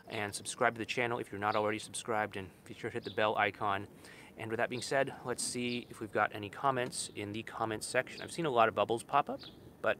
and 0.10 0.34
subscribe 0.34 0.76
to 0.76 0.80
the 0.80 0.86
channel 0.86 1.18
if 1.18 1.32
you're 1.32 1.42
not 1.42 1.56
already 1.56 1.80
subscribed, 1.80 2.38
and 2.38 2.48
be 2.68 2.76
sure 2.76 2.90
to 2.90 2.94
hit 2.94 3.04
the 3.04 3.12
bell 3.12 3.36
icon. 3.38 3.88
And 4.38 4.52
with 4.52 4.58
that 4.58 4.70
being 4.70 4.82
said, 4.82 5.14
let's 5.26 5.44
see 5.44 5.88
if 5.90 6.02
we've 6.02 6.12
got 6.12 6.32
any 6.34 6.50
comments 6.50 7.10
in 7.16 7.32
the 7.32 7.44
comments 7.44 7.88
section. 7.88 8.22
I've 8.22 8.32
seen 8.32 8.46
a 8.46 8.50
lot 8.50 8.68
of 8.68 8.76
bubbles 8.76 9.04
pop 9.04 9.30
up, 9.30 9.40
but 9.82 9.98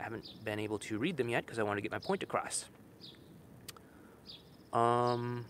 I 0.00 0.02
haven't 0.02 0.28
been 0.44 0.58
able 0.58 0.78
to 0.80 0.98
read 0.98 1.16
them 1.16 1.28
yet 1.28 1.44
because 1.44 1.58
I 1.58 1.62
want 1.62 1.76
to 1.76 1.82
get 1.82 1.90
my 1.90 1.98
point 1.98 2.22
across. 2.22 2.66
Um. 4.72 5.44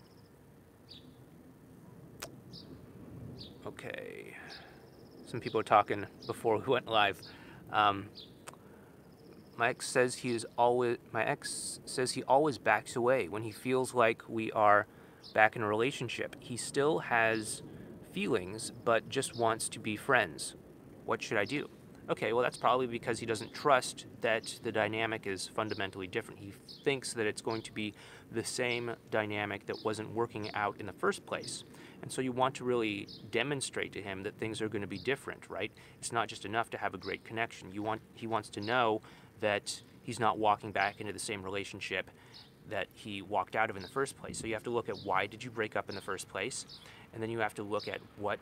Okay. 3.65 4.35
Some 5.25 5.39
people 5.41 5.59
are 5.59 5.63
talking 5.63 6.05
before 6.25 6.57
we 6.57 6.65
went 6.65 6.87
live. 6.87 7.21
Um, 7.71 8.07
my 9.57 9.69
ex 9.69 9.87
says 9.87 10.15
he 10.15 10.31
is 10.31 10.45
always. 10.57 10.97
My 11.11 11.25
ex 11.25 11.79
says 11.85 12.11
he 12.11 12.23
always 12.23 12.57
backs 12.57 12.95
away 12.95 13.27
when 13.27 13.43
he 13.43 13.51
feels 13.51 13.93
like 13.93 14.23
we 14.29 14.51
are 14.51 14.87
back 15.33 15.55
in 15.55 15.63
a 15.63 15.67
relationship. 15.67 16.35
He 16.39 16.55
still 16.55 16.99
has 16.99 17.61
feelings, 18.17 18.71
but 18.83 19.07
just 19.09 19.37
wants 19.37 19.69
to 19.69 19.79
be 19.79 19.95
friends. 19.95 20.55
What 21.05 21.21
should 21.21 21.37
I 21.37 21.45
do? 21.45 21.69
Okay, 22.09 22.33
well, 22.33 22.41
that's 22.41 22.57
probably 22.57 22.87
because 22.87 23.19
he 23.19 23.27
doesn't 23.27 23.53
trust 23.53 24.07
that 24.21 24.59
the 24.63 24.71
dynamic 24.71 25.27
is 25.27 25.47
fundamentally 25.47 26.07
different. 26.07 26.39
He 26.39 26.51
thinks 26.83 27.13
that 27.13 27.27
it's 27.27 27.43
going 27.43 27.61
to 27.61 27.71
be 27.71 27.93
the 28.31 28.43
same 28.43 28.95
dynamic 29.11 29.67
that 29.67 29.85
wasn't 29.85 30.15
working 30.15 30.49
out 30.55 30.77
in 30.79 30.87
the 30.87 30.93
first 30.93 31.27
place. 31.27 31.63
And 32.01 32.11
so 32.11 32.23
you 32.23 32.31
want 32.31 32.55
to 32.55 32.63
really 32.63 33.07
demonstrate 33.29 33.93
to 33.93 34.01
him 34.01 34.23
that 34.23 34.35
things 34.39 34.63
are 34.63 34.67
going 34.67 34.81
to 34.81 34.87
be 34.87 34.97
different, 34.97 35.47
right? 35.47 35.71
It's 35.99 36.11
not 36.11 36.27
just 36.27 36.43
enough 36.43 36.71
to 36.71 36.77
have 36.79 36.95
a 36.95 36.97
great 36.97 37.23
connection. 37.23 37.71
You 37.71 37.83
want 37.83 38.01
he 38.15 38.25
wants 38.25 38.49
to 38.49 38.61
know 38.61 39.03
that 39.41 39.83
he's 40.01 40.19
not 40.19 40.39
walking 40.39 40.71
back 40.71 40.99
into 40.99 41.13
the 41.13 41.19
same 41.19 41.43
relationship 41.43 42.09
that 42.69 42.87
he 42.93 43.21
walked 43.21 43.55
out 43.55 43.69
of 43.69 43.75
in 43.75 43.81
the 43.81 43.89
first 43.89 44.17
place. 44.17 44.37
So 44.37 44.47
you 44.47 44.53
have 44.53 44.63
to 44.63 44.69
look 44.69 44.89
at 44.89 44.97
why 45.03 45.25
did 45.27 45.43
you 45.43 45.49
break 45.49 45.75
up 45.75 45.89
in 45.89 45.95
the 45.95 46.01
first 46.01 46.27
place? 46.27 46.65
And 47.13 47.21
then 47.21 47.29
you 47.29 47.39
have 47.39 47.53
to 47.55 47.63
look 47.63 47.87
at 47.87 47.99
what 48.17 48.39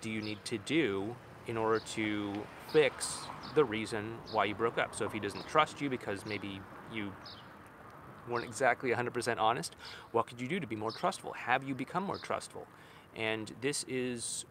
do 0.00 0.10
you 0.10 0.20
need 0.20 0.44
to 0.44 0.58
do 0.58 1.14
in 1.46 1.56
order 1.56 1.80
to 1.80 2.32
fix 2.72 3.18
the 3.54 3.64
reason 3.64 4.16
why 4.32 4.44
you 4.46 4.54
broke 4.54 4.78
up. 4.78 4.94
So 4.94 5.04
if 5.04 5.12
he 5.12 5.20
doesn't 5.20 5.46
trust 5.48 5.80
you 5.80 5.90
because 5.90 6.24
maybe 6.24 6.60
you 6.92 7.12
weren't 8.28 8.44
exactly 8.44 8.90
100% 8.90 9.38
honest, 9.38 9.76
what 10.12 10.26
could 10.26 10.40
you 10.40 10.48
do 10.48 10.58
to 10.60 10.66
be 10.66 10.76
more 10.76 10.90
trustful? 10.90 11.32
Have 11.32 11.64
you 11.64 11.74
become 11.74 12.02
more 12.02 12.18
trustful? 12.18 12.66
And 13.14 13.52
this 13.60 13.84
is 13.88 14.44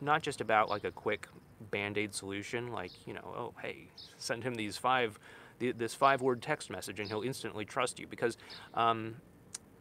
not 0.00 0.22
just 0.22 0.40
about 0.40 0.68
like 0.68 0.84
a 0.84 0.90
quick 0.90 1.28
band-aid 1.70 2.14
solution 2.14 2.72
like, 2.72 2.90
you 3.06 3.14
know, 3.14 3.34
oh, 3.36 3.54
hey, 3.62 3.88
send 4.18 4.44
him 4.44 4.54
these 4.54 4.76
five 4.76 5.18
this 5.58 5.94
five-word 5.94 6.42
text 6.42 6.70
message 6.70 7.00
and 7.00 7.08
he'll 7.08 7.22
instantly 7.22 7.64
trust 7.64 7.98
you 7.98 8.06
because 8.06 8.36
um, 8.74 9.16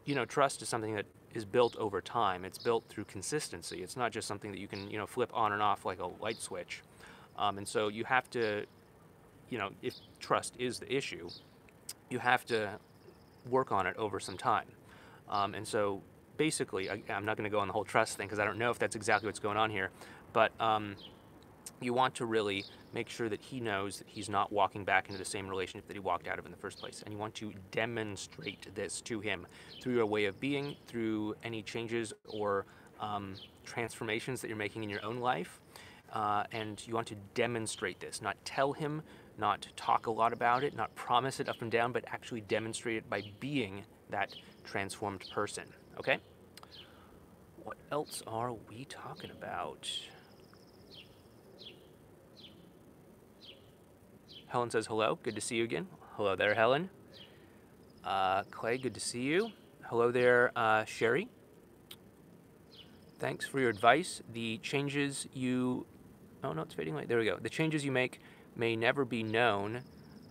you 0.06 0.14
know, 0.14 0.24
trust 0.24 0.62
is 0.62 0.70
something 0.70 0.96
that 0.96 1.06
is 1.34 1.44
built 1.44 1.76
over 1.78 2.00
time. 2.00 2.46
It's 2.46 2.58
built 2.58 2.86
through 2.88 3.06
consistency. 3.06 3.84
It's 3.84 3.98
not 3.98 4.12
just 4.12 4.28
something 4.28 4.52
that 4.52 4.60
you 4.60 4.68
can, 4.68 4.90
you 4.90 4.98
know, 4.98 5.08
flip 5.08 5.32
on 5.34 5.52
and 5.52 5.62
off 5.62 5.84
like 5.84 6.00
a 6.00 6.06
light 6.06 6.38
switch. 6.38 6.82
Um, 7.38 7.58
and 7.58 7.68
so 7.68 7.90
you 7.90 8.06
have 8.06 8.30
to, 8.30 8.66
you 9.50 9.58
know, 9.58 9.72
if 9.82 9.96
trust 10.20 10.54
is 10.58 10.80
the 10.80 10.96
issue, 10.96 11.28
you 12.10 12.20
have 12.20 12.46
to 12.46 12.80
work 13.50 13.72
on 13.72 13.88
it 13.88 13.98
over 13.98 14.20
some 14.20 14.38
time. 14.38 14.68
Um, 15.28 15.56
and 15.56 15.68
so 15.68 16.02
basically, 16.38 16.90
I, 16.90 17.02
am 17.10 17.26
not 17.26 17.36
going 17.36 17.50
to 17.50 17.54
go 17.54 17.60
on 17.60 17.68
the 17.68 17.74
whole 17.74 17.84
trust 17.84 18.16
thing 18.16 18.28
because 18.28 18.40
I 18.40 18.46
don't 18.46 18.60
know 18.60 18.70
if 18.70 18.80
that's 18.80 18.96
exactly 18.96 19.28
what's 19.28 19.40
going 19.40 19.58
on 19.58 19.72
here, 19.72 19.90
but 20.34 20.52
um, 20.62 20.96
you 21.82 21.94
want 21.94 22.16
to 22.16 22.26
really 22.26 22.66
make 22.94 23.10
sure 23.10 23.30
that 23.30 23.42
he 23.42 23.60
knows 23.60 24.00
that 24.00 24.08
he's 24.08 24.30
not 24.30 24.52
walking 24.52 24.86
back 24.86 25.08
into 25.08 25.18
the 25.18 25.26
same 25.26 25.48
relationship 25.48 25.88
that 25.88 25.94
he 25.94 26.00
walked 26.00 26.28
out 26.28 26.40
of 26.40 26.46
in 26.46 26.52
the 26.52 26.58
first 26.58 26.80
place. 26.80 27.02
And 27.04 27.14
you 27.14 27.20
want 27.20 27.36
to 27.36 27.54
demonstrate 27.72 28.74
this 28.76 29.02
to 29.02 29.20
him 29.20 29.46
through 29.82 29.96
your 29.96 30.06
way 30.06 30.26
of 30.26 30.40
being, 30.40 30.76
through 30.88 31.36
any 31.44 31.62
changes 31.62 32.14
or 32.28 32.66
um, 33.00 33.36
transformations 33.66 34.42
that 34.42 34.48
you're 34.48 34.58
making 34.58 34.84
in 34.84 34.90
your 34.90 35.04
own 35.04 35.20
life. 35.20 35.60
Uh, 36.14 36.44
and 36.52 36.88
you 36.88 36.94
want 36.94 37.08
to 37.08 37.16
demonstrate 37.34 38.00
this, 38.00 38.22
not 38.22 38.38
tell 38.46 38.74
him, 38.74 39.02
not 39.38 39.68
talk 39.76 40.08
a 40.08 40.12
lot 40.12 40.32
about 40.32 40.64
it, 40.64 40.76
not 40.76 40.94
promise 40.96 41.40
it 41.40 41.50
up 41.50 41.62
and 41.62 41.72
down, 41.72 41.92
but 41.92 42.06
actually 42.08 42.42
demonstrate 42.42 42.96
it 42.96 43.10
by 43.10 43.22
being 43.40 43.84
that 44.10 44.34
transformed 44.64 45.26
person. 45.34 45.66
Okay? 46.00 46.20
What 47.64 47.78
else 47.92 48.24
are 48.28 48.54
we 48.54 48.86
talking 48.86 49.32
about? 49.32 49.90
Helen 54.56 54.70
says 54.70 54.88
hello. 54.88 55.20
Good 55.22 55.36
to 55.36 55.42
see 55.42 55.58
you 55.58 55.66
again. 55.66 55.90
Hello 56.16 56.38
there, 56.38 56.56
Helen. 56.56 56.90
Uh, 58.06 58.44
Clay, 58.44 58.78
good 58.78 58.94
to 58.94 59.02
see 59.02 59.24
you. 59.24 59.52
Hello 59.90 60.12
there, 60.12 60.54
uh, 60.56 60.86
Sherry. 60.86 61.28
Thanks 63.20 63.46
for 63.46 63.60
your 63.60 63.70
advice. 63.70 64.22
The 64.32 64.58
changes 64.60 65.28
you... 65.34 65.86
Oh, 66.42 66.54
no, 66.54 66.62
it's 66.62 66.74
fading 66.74 66.96
light. 66.96 67.10
There 67.10 67.18
we 67.18 67.26
go. 67.26 67.36
The 67.36 67.50
changes 67.50 67.84
you 67.84 67.92
make 67.92 68.22
may 68.56 68.78
never 68.78 69.04
be 69.04 69.24
known 69.24 69.82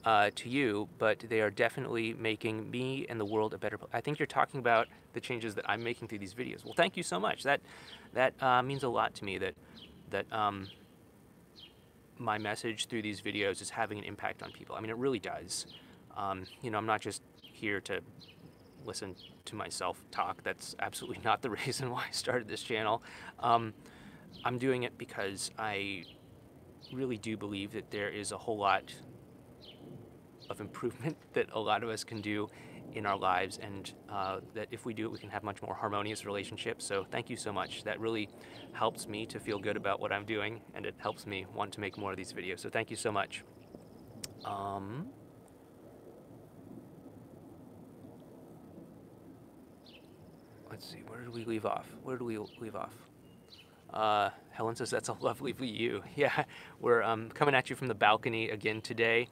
uh, 0.06 0.30
to 0.36 0.48
you, 0.48 0.88
but 0.96 1.18
they 1.28 1.42
are 1.42 1.50
definitely 1.50 2.14
making 2.14 2.70
me 2.70 3.04
and 3.10 3.20
the 3.20 3.26
world 3.26 3.52
a 3.52 3.58
better 3.58 3.76
place. 3.76 3.90
I 3.92 4.00
think 4.00 4.18
you're 4.18 4.24
talking 4.24 4.58
about 4.58 4.88
the 5.12 5.20
changes 5.20 5.54
that 5.56 5.68
I'm 5.68 5.84
making 5.84 6.08
through 6.08 6.20
these 6.20 6.32
videos. 6.32 6.64
Well, 6.64 6.72
thank 6.74 6.96
you 6.96 7.02
so 7.02 7.20
much. 7.20 7.42
That 7.42 7.60
that 8.14 8.42
uh, 8.42 8.62
means 8.62 8.84
a 8.84 8.88
lot 8.88 9.14
to 9.16 9.24
me. 9.26 9.36
That 9.36 9.54
that 10.08 10.32
um, 10.32 10.68
my 12.18 12.38
message 12.38 12.86
through 12.86 13.02
these 13.02 13.20
videos 13.20 13.60
is 13.60 13.70
having 13.70 13.98
an 13.98 14.04
impact 14.04 14.42
on 14.42 14.52
people. 14.52 14.76
I 14.76 14.80
mean, 14.80 14.90
it 14.90 14.96
really 14.96 15.18
does. 15.18 15.66
Um, 16.16 16.44
you 16.62 16.70
know, 16.70 16.78
I'm 16.78 16.86
not 16.86 17.00
just 17.00 17.22
here 17.40 17.80
to 17.82 18.00
listen 18.84 19.16
to 19.46 19.54
myself 19.56 20.04
talk. 20.10 20.42
That's 20.42 20.76
absolutely 20.78 21.20
not 21.24 21.42
the 21.42 21.50
reason 21.50 21.90
why 21.90 22.04
I 22.08 22.12
started 22.12 22.48
this 22.48 22.62
channel. 22.62 23.02
Um, 23.40 23.74
I'm 24.44 24.58
doing 24.58 24.82
it 24.82 24.96
because 24.98 25.50
I 25.58 26.04
really 26.92 27.16
do 27.16 27.36
believe 27.36 27.72
that 27.72 27.90
there 27.90 28.10
is 28.10 28.32
a 28.32 28.38
whole 28.38 28.58
lot 28.58 28.92
of 30.50 30.60
improvement 30.60 31.16
that 31.32 31.48
a 31.52 31.60
lot 31.60 31.82
of 31.82 31.88
us 31.88 32.04
can 32.04 32.20
do 32.20 32.48
in 32.92 33.06
our 33.06 33.18
lives 33.18 33.58
and 33.62 33.92
uh, 34.08 34.40
that 34.54 34.68
if 34.70 34.84
we 34.84 34.94
do 34.94 35.06
it, 35.06 35.12
we 35.12 35.18
can 35.18 35.30
have 35.30 35.42
much 35.42 35.62
more 35.62 35.74
harmonious 35.74 36.24
relationships. 36.24 36.84
So 36.84 37.04
thank 37.10 37.28
you 37.28 37.36
so 37.36 37.52
much. 37.52 37.84
That 37.84 37.98
really 38.00 38.28
helps 38.72 39.08
me 39.08 39.26
to 39.26 39.40
feel 39.40 39.58
good 39.58 39.76
about 39.76 40.00
what 40.00 40.12
I'm 40.12 40.24
doing 40.24 40.60
and 40.74 40.86
it 40.86 40.94
helps 40.98 41.26
me 41.26 41.46
want 41.54 41.72
to 41.72 41.80
make 41.80 41.98
more 41.98 42.12
of 42.12 42.16
these 42.16 42.32
videos. 42.32 42.60
So 42.60 42.70
thank 42.70 42.90
you 42.90 42.96
so 42.96 43.10
much. 43.10 43.42
Um, 44.44 45.08
let's 50.70 50.88
see, 50.88 51.02
where 51.06 51.20
did 51.20 51.32
we 51.32 51.44
leave 51.44 51.66
off? 51.66 51.86
Where 52.02 52.16
did 52.16 52.24
we 52.24 52.38
leave 52.60 52.76
off? 52.76 52.92
Uh, 53.92 54.30
Helen 54.50 54.74
says 54.74 54.90
that's 54.90 55.08
a 55.08 55.12
lovely 55.20 55.52
view. 55.52 56.02
Yeah, 56.16 56.44
we're 56.80 57.02
um, 57.02 57.30
coming 57.30 57.54
at 57.54 57.70
you 57.70 57.76
from 57.76 57.88
the 57.88 57.94
balcony 57.94 58.50
again 58.50 58.80
today. 58.80 59.28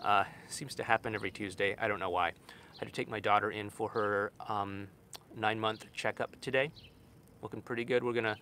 Uh, 0.00 0.24
seems 0.48 0.74
to 0.74 0.82
happen 0.84 1.14
every 1.14 1.30
Tuesday. 1.30 1.76
I 1.78 1.88
don't 1.88 2.00
know 2.00 2.10
why. 2.10 2.32
I 2.76 2.84
had 2.84 2.88
to 2.88 2.92
take 2.92 3.08
my 3.08 3.20
daughter 3.20 3.50
in 3.50 3.70
for 3.70 3.88
her 3.88 4.32
um, 4.48 4.88
nine 5.34 5.58
month 5.58 5.86
checkup 5.94 6.38
today. 6.40 6.70
Looking 7.42 7.62
pretty 7.62 7.84
good. 7.84 8.04
We're 8.04 8.12
going 8.12 8.24
to 8.24 8.36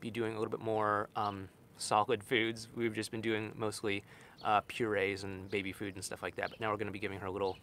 be 0.00 0.10
doing 0.10 0.36
a 0.36 0.38
little 0.38 0.50
bit 0.50 0.60
more 0.60 1.08
um, 1.16 1.48
solid 1.76 2.22
foods. 2.22 2.68
We've 2.74 2.94
just 2.94 3.10
been 3.10 3.20
doing 3.20 3.52
mostly 3.56 4.04
uh, 4.44 4.60
purees 4.68 5.24
and 5.24 5.50
baby 5.50 5.72
food 5.72 5.96
and 5.96 6.04
stuff 6.04 6.22
like 6.22 6.36
that. 6.36 6.50
But 6.50 6.60
now 6.60 6.70
we're 6.70 6.76
going 6.76 6.86
to 6.86 6.92
be 6.92 7.00
giving 7.00 7.18
her 7.18 7.30
little 7.30 7.58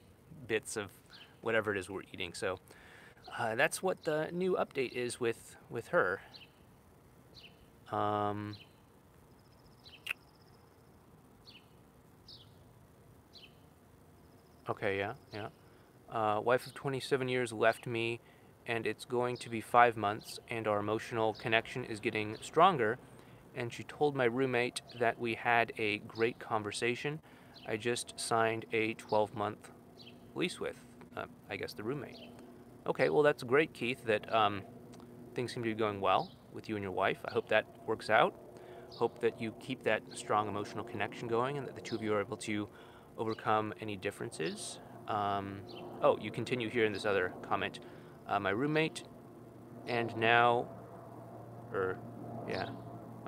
bits 0.48 0.75
of 0.75 0.91
whatever 1.41 1.74
it 1.74 1.77
is 1.77 1.89
we're 1.89 2.01
eating. 2.12 2.34
So 2.34 2.60
uh, 3.38 3.55
that's 3.55 3.81
what 3.81 4.03
the 4.03 4.29
new 4.31 4.57
update 4.57 4.91
is 4.91 5.19
with, 5.19 5.55
with 5.69 5.88
her. 5.89 6.22
Um, 7.91 8.55
okay, 14.69 14.98
yeah, 14.98 15.13
yeah. 15.34 15.48
Uh, 16.12 16.40
wife 16.44 16.66
of 16.66 16.74
27 16.74 17.28
years 17.28 17.52
left 17.52 17.86
me, 17.86 18.20
and 18.66 18.88
it's 18.88 19.06
going 19.06 19.38
to 19.38 19.50
be 19.50 19.62
five 19.62 19.98
months, 19.98 20.40
and 20.50 20.68
our 20.68 20.80
emotional 20.80 21.34
connection 21.34 21.84
is 21.86 22.00
getting 22.00 22.38
stronger. 22.42 22.98
And 23.56 23.74
she 23.74 23.84
told 23.84 24.16
my 24.16 24.26
roommate 24.26 24.82
that 25.00 25.20
we 25.20 25.36
had 25.36 25.74
a 25.78 25.98
great 26.00 26.40
conversation. 26.40 27.20
I 27.68 27.76
just 27.78 28.20
signed 28.20 28.66
a 28.72 28.94
12 28.94 29.36
month 29.36 29.72
lease 30.36 30.60
with, 30.60 30.76
uh, 31.16 31.26
I 31.50 31.58
guess, 31.58 31.74
the 31.74 31.84
roommate. 31.84 32.20
Okay, 32.86 33.10
well, 33.10 33.24
that's 33.24 33.44
great, 33.44 33.74
Keith, 33.74 34.06
that 34.06 34.34
um, 34.34 34.62
things 35.34 35.54
seem 35.54 35.64
to 35.64 35.70
be 35.70 35.76
going 35.76 36.00
well 36.00 36.32
with 36.54 36.70
you 36.70 36.76
and 36.76 36.84
your 36.84 36.92
wife. 36.92 37.18
I 37.26 37.32
hope 37.32 37.50
that 37.50 37.66
works 37.86 38.10
out. 38.10 38.34
Hope 38.92 39.20
that 39.20 39.42
you 39.42 39.54
keep 39.60 39.84
that 39.84 40.02
strong 40.14 40.48
emotional 40.48 40.86
connection 40.86 41.28
going 41.28 41.58
and 41.58 41.68
that 41.68 41.76
the 41.76 41.82
two 41.82 41.96
of 41.96 42.02
you 42.02 42.14
are 42.14 42.22
able 42.22 42.38
to 42.38 42.70
overcome 43.18 43.74
any 43.82 43.98
differences. 43.98 44.80
Um, 45.08 45.62
oh, 46.02 46.18
you 46.20 46.32
continue 46.32 46.70
here 46.70 46.86
in 46.86 46.94
this 46.94 47.06
other 47.06 47.34
comment. 47.48 47.80
Uh, 48.28 48.40
my 48.40 48.50
roommate, 48.50 49.04
and 49.88 50.16
now, 50.18 50.68
or 51.74 51.98
yeah, 52.48 52.68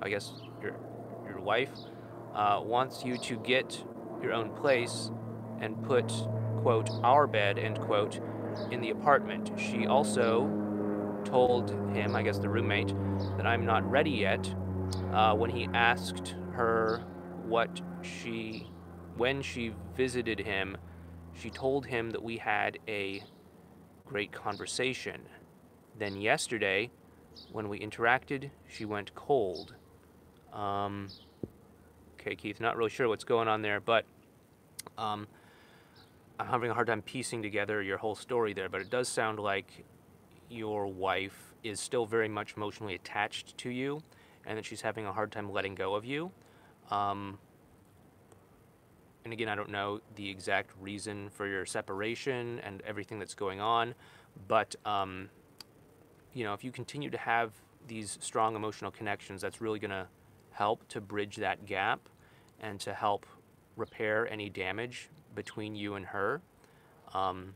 I 0.02 0.10
guess 0.10 0.32
your 0.62 0.76
your 1.26 1.40
wife 1.40 1.72
uh, 2.36 2.60
wants 2.64 3.04
you 3.06 3.18
to 3.18 3.38
get 3.38 3.84
your 4.22 4.34
own 4.34 4.50
place 4.56 5.12
and 5.62 5.82
put 5.84 6.12
quote 6.62 6.90
our 7.04 7.28
bed 7.28 7.58
end 7.58 7.80
quote 7.80 8.20
in 8.72 8.82
the 8.82 8.90
apartment. 8.90 9.52
She 9.58 9.88
also 9.88 10.50
told 11.24 11.72
him, 11.96 12.16
I 12.16 12.24
guess 12.24 12.40
the 12.40 12.50
roommate, 12.50 12.94
that 13.38 13.46
I'm 13.46 13.66
not 13.66 13.90
ready 13.90 14.12
yet. 14.12 14.54
Uh, 15.14 15.36
when 15.36 15.50
he 15.50 15.70
asked 15.74 16.36
her 16.54 17.04
what 17.46 17.82
she, 18.02 18.68
when 19.18 19.42
she 19.42 19.74
visited 19.96 20.40
him, 20.40 20.78
she 21.40 21.50
told 21.50 21.86
him 21.86 22.12
that 22.12 22.22
we 22.22 22.38
had 22.38 22.78
a 22.88 23.24
great 24.06 24.32
conversation. 24.32 25.22
Then 25.98 26.20
yesterday, 26.20 26.90
when 27.52 27.70
we 27.70 27.80
interacted, 27.80 28.50
she 28.68 28.86
went 28.86 29.14
cold. 29.16 29.76
Um, 30.54 31.08
okay, 32.20 32.36
Keith, 32.36 32.60
not 32.60 32.76
really 32.76 32.90
sure 32.90 33.08
what's 33.08 33.24
going 33.24 33.48
on 33.48 33.62
there, 33.62 33.80
but 33.80 34.06
um, 34.98 35.28
I'm 36.40 36.48
having 36.48 36.72
a 36.72 36.74
hard 36.74 36.88
time 36.88 37.02
piecing 37.02 37.42
together 37.42 37.82
your 37.82 37.98
whole 37.98 38.16
story 38.16 38.54
there, 38.54 38.70
but 38.70 38.82
it 38.82 38.90
does 38.90 39.08
sound 39.08 39.40
like 39.40 39.86
your 40.50 40.88
wife 40.88 41.54
is 41.64 41.80
still 41.80 42.06
very 42.06 42.30
much 42.30 42.56
emotionally 42.58 42.96
attached 42.96 43.58
to 43.58 43.70
you 43.70 44.02
and 44.46 44.58
that 44.58 44.66
she's 44.66 44.82
having 44.82 45.06
a 45.06 45.14
hard 45.14 45.32
time 45.32 45.52
letting 45.52 45.76
go 45.76 45.96
of 45.96 46.06
you. 46.06 46.32
Um, 46.90 47.38
and 49.30 49.34
again, 49.36 49.48
I 49.48 49.54
don't 49.54 49.70
know 49.70 50.02
the 50.16 50.28
exact 50.28 50.72
reason 50.82 51.30
for 51.30 51.46
your 51.46 51.64
separation 51.64 52.60
and 52.64 52.82
everything 52.82 53.20
that's 53.20 53.36
going 53.36 53.62
on, 53.62 53.94
but 54.48 54.76
um, 54.86 55.30
you 56.34 56.44
know, 56.44 56.56
if 56.56 56.64
you 56.64 56.72
continue 56.72 57.12
to 57.12 57.18
have 57.20 57.52
these 57.88 58.18
strong 58.22 58.56
emotional 58.56 58.90
connections, 58.90 59.40
that's 59.40 59.62
really 59.62 59.78
going 59.78 59.92
to 59.92 60.08
help 60.50 60.88
to 60.88 61.00
bridge 61.00 61.36
that 61.36 61.68
gap 61.68 62.10
and 62.60 62.80
to 62.80 62.92
help 62.92 63.28
repair 63.76 64.28
any 64.34 64.50
damage 64.50 65.10
between 65.36 65.76
you 65.76 65.94
and 65.94 66.08
her. 66.08 66.42
Um, 67.14 67.54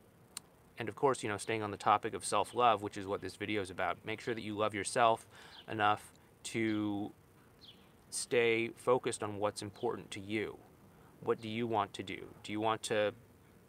and 0.78 0.88
of 0.88 0.96
course, 0.96 1.24
you 1.24 1.30
know, 1.30 1.38
staying 1.38 1.64
on 1.64 1.72
the 1.72 1.78
topic 1.78 2.14
of 2.14 2.24
self-love, 2.24 2.84
which 2.84 2.98
is 2.98 3.08
what 3.08 3.20
this 3.20 3.36
video 3.36 3.64
is 3.64 3.72
about, 3.72 3.98
make 4.06 4.22
sure 4.22 4.36
that 4.36 4.44
you 4.44 4.56
love 4.56 4.76
yourself 4.76 5.26
enough 5.68 6.12
to 6.44 7.12
stay 8.12 8.70
focused 8.76 9.24
on 9.24 9.40
what's 9.40 9.64
important 9.64 10.12
to 10.12 10.20
you. 10.20 10.60
What 11.24 11.42
do 11.42 11.48
you 11.48 11.68
want 11.68 11.94
to 11.94 12.04
do? 12.04 12.20
Do 12.44 12.52
you 12.52 12.60
want 12.60 12.84
to 12.84 13.14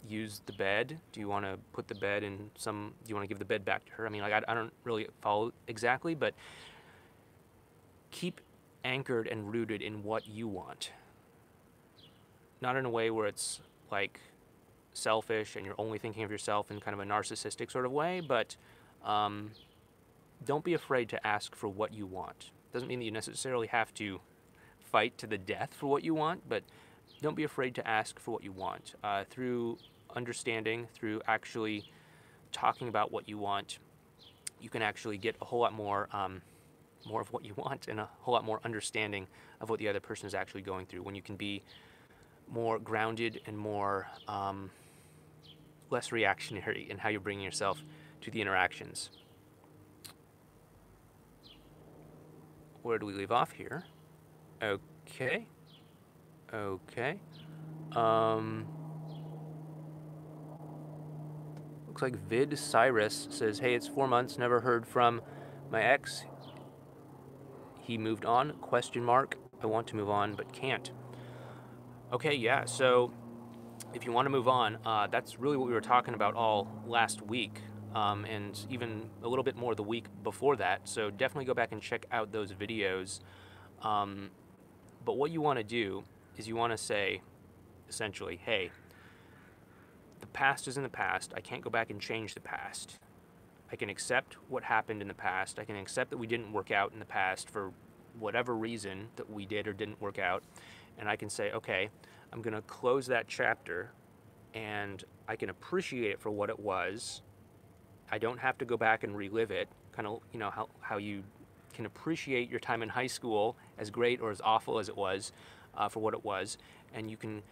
use 0.08 0.42
the 0.46 0.52
bed? 0.52 0.98
Do 1.12 1.20
you 1.20 1.28
want 1.28 1.44
to 1.44 1.58
put 1.72 1.88
the 1.88 1.94
bed 1.94 2.22
in 2.22 2.50
some, 2.56 2.92
do 3.04 3.08
you 3.08 3.14
want 3.14 3.24
to 3.24 3.28
give 3.28 3.38
the 3.38 3.44
bed 3.44 3.64
back 3.64 3.84
to 3.86 3.92
her? 3.92 4.06
I 4.06 4.10
mean, 4.10 4.22
like, 4.22 4.32
I, 4.32 4.42
I 4.48 4.54
don't 4.54 4.72
really 4.84 5.08
follow 5.20 5.52
exactly, 5.66 6.14
but 6.14 6.34
keep 8.10 8.40
anchored 8.84 9.26
and 9.26 9.52
rooted 9.52 9.82
in 9.82 10.02
what 10.02 10.26
you 10.26 10.46
want. 10.46 10.90
Not 12.60 12.76
in 12.76 12.84
a 12.84 12.90
way 12.90 13.10
where 13.10 13.26
it's 13.26 13.60
like 13.90 14.20
selfish 14.92 15.56
and 15.56 15.64
you're 15.64 15.74
only 15.78 15.98
thinking 15.98 16.22
of 16.22 16.30
yourself 16.30 16.70
in 16.70 16.80
kind 16.80 16.94
of 16.94 17.00
a 17.00 17.08
narcissistic 17.08 17.70
sort 17.70 17.84
of 17.84 17.92
way, 17.92 18.20
but 18.20 18.56
um, 19.04 19.50
don't 20.44 20.64
be 20.64 20.74
afraid 20.74 21.08
to 21.10 21.26
ask 21.26 21.54
for 21.54 21.68
what 21.68 21.92
you 21.92 22.06
want. 22.06 22.50
Doesn't 22.72 22.88
mean 22.88 22.98
that 22.98 23.04
you 23.04 23.10
necessarily 23.10 23.68
have 23.68 23.92
to 23.94 24.20
fight 24.80 25.16
to 25.18 25.26
the 25.26 25.38
death 25.38 25.74
for 25.74 25.86
what 25.86 26.04
you 26.04 26.14
want, 26.14 26.48
but 26.48 26.62
don't 27.24 27.34
be 27.34 27.44
afraid 27.44 27.74
to 27.74 27.88
ask 27.88 28.20
for 28.20 28.32
what 28.32 28.44
you 28.44 28.52
want. 28.52 28.96
Uh, 29.02 29.24
through 29.30 29.78
understanding, 30.14 30.86
through 30.92 31.22
actually 31.26 31.90
talking 32.52 32.88
about 32.88 33.10
what 33.10 33.26
you 33.26 33.38
want, 33.38 33.78
you 34.60 34.68
can 34.68 34.82
actually 34.82 35.16
get 35.16 35.34
a 35.40 35.44
whole 35.46 35.60
lot 35.60 35.72
more, 35.72 36.06
um, 36.12 36.42
more 37.06 37.22
of 37.22 37.32
what 37.32 37.42
you 37.42 37.54
want 37.56 37.88
and 37.88 37.98
a 37.98 38.10
whole 38.20 38.34
lot 38.34 38.44
more 38.44 38.60
understanding 38.62 39.26
of 39.62 39.70
what 39.70 39.78
the 39.78 39.88
other 39.88 40.00
person 40.00 40.26
is 40.26 40.34
actually 40.34 40.60
going 40.60 40.84
through. 40.84 41.00
When 41.00 41.14
you 41.14 41.22
can 41.22 41.36
be 41.36 41.62
more 42.46 42.78
grounded 42.78 43.40
and 43.46 43.56
more 43.56 44.06
um, 44.28 44.70
less 45.88 46.12
reactionary 46.12 46.86
in 46.90 46.98
how 46.98 47.08
you're 47.08 47.22
bringing 47.22 47.42
yourself 47.42 47.82
to 48.20 48.30
the 48.30 48.42
interactions. 48.42 49.08
Where 52.82 52.98
do 52.98 53.06
we 53.06 53.14
leave 53.14 53.32
off 53.32 53.52
here? 53.52 53.84
Okay. 54.62 55.46
Okay. 56.54 57.18
Um, 57.96 58.66
looks 61.88 62.00
like 62.00 62.16
Vid 62.28 62.56
Cyrus 62.56 63.26
says, 63.30 63.58
Hey, 63.58 63.74
it's 63.74 63.88
four 63.88 64.06
months, 64.06 64.38
never 64.38 64.60
heard 64.60 64.86
from 64.86 65.20
my 65.72 65.82
ex. 65.82 66.24
He 67.80 67.98
moved 67.98 68.24
on, 68.24 68.52
question 68.60 69.02
mark. 69.02 69.36
I 69.62 69.66
want 69.66 69.88
to 69.88 69.96
move 69.96 70.08
on, 70.08 70.34
but 70.34 70.52
can't. 70.52 70.92
Okay, 72.12 72.34
yeah, 72.34 72.66
so 72.66 73.12
if 73.92 74.06
you 74.06 74.12
want 74.12 74.26
to 74.26 74.30
move 74.30 74.46
on, 74.46 74.78
uh, 74.86 75.08
that's 75.08 75.40
really 75.40 75.56
what 75.56 75.66
we 75.66 75.74
were 75.74 75.80
talking 75.80 76.14
about 76.14 76.34
all 76.34 76.68
last 76.86 77.20
week, 77.20 77.60
um, 77.96 78.24
and 78.26 78.64
even 78.70 79.10
a 79.24 79.28
little 79.28 79.42
bit 79.42 79.56
more 79.56 79.74
the 79.74 79.82
week 79.82 80.06
before 80.22 80.54
that. 80.56 80.88
So 80.88 81.10
definitely 81.10 81.46
go 81.46 81.54
back 81.54 81.72
and 81.72 81.82
check 81.82 82.06
out 82.12 82.30
those 82.30 82.52
videos. 82.52 83.20
Um, 83.82 84.30
but 85.04 85.16
what 85.16 85.32
you 85.32 85.40
want 85.40 85.58
to 85.58 85.64
do 85.64 86.04
is 86.36 86.48
you 86.48 86.56
want 86.56 86.72
to 86.72 86.78
say, 86.78 87.22
essentially, 87.88 88.40
hey, 88.42 88.70
the 90.20 90.26
past 90.28 90.66
is 90.68 90.76
in 90.76 90.82
the 90.82 90.88
past. 90.88 91.32
I 91.36 91.40
can't 91.40 91.62
go 91.62 91.70
back 91.70 91.90
and 91.90 92.00
change 92.00 92.34
the 92.34 92.40
past. 92.40 92.98
I 93.70 93.76
can 93.76 93.88
accept 93.88 94.36
what 94.48 94.64
happened 94.64 95.02
in 95.02 95.08
the 95.08 95.14
past. 95.14 95.58
I 95.58 95.64
can 95.64 95.76
accept 95.76 96.10
that 96.10 96.18
we 96.18 96.26
didn't 96.26 96.52
work 96.52 96.70
out 96.70 96.92
in 96.92 96.98
the 96.98 97.04
past 97.04 97.50
for 97.50 97.72
whatever 98.18 98.54
reason 98.54 99.08
that 99.16 99.28
we 99.28 99.46
did 99.46 99.66
or 99.66 99.72
didn't 99.72 100.00
work 100.00 100.18
out. 100.18 100.42
And 100.98 101.08
I 101.08 101.16
can 101.16 101.28
say, 101.28 101.50
okay, 101.52 101.88
I'm 102.32 102.42
going 102.42 102.54
to 102.54 102.62
close 102.62 103.06
that 103.06 103.26
chapter 103.26 103.90
and 104.54 105.02
I 105.26 105.36
can 105.36 105.50
appreciate 105.50 106.12
it 106.12 106.20
for 106.20 106.30
what 106.30 106.50
it 106.50 106.58
was. 106.58 107.22
I 108.10 108.18
don't 108.18 108.38
have 108.38 108.58
to 108.58 108.64
go 108.64 108.76
back 108.76 109.02
and 109.02 109.16
relive 109.16 109.50
it. 109.50 109.68
Kind 109.92 110.06
of, 110.06 110.20
you 110.32 110.38
know, 110.38 110.50
how, 110.50 110.68
how 110.80 110.98
you 110.98 111.24
can 111.72 111.86
appreciate 111.86 112.48
your 112.48 112.60
time 112.60 112.82
in 112.82 112.88
high 112.88 113.08
school 113.08 113.56
as 113.78 113.90
great 113.90 114.20
or 114.20 114.30
as 114.30 114.40
awful 114.44 114.78
as 114.78 114.88
it 114.88 114.96
was 114.96 115.32
uh, 115.76 115.88
for 115.88 116.00
what 116.00 116.14
it 116.14 116.24
was. 116.24 116.58
And 116.92 117.10
you 117.10 117.16
can 117.16 117.42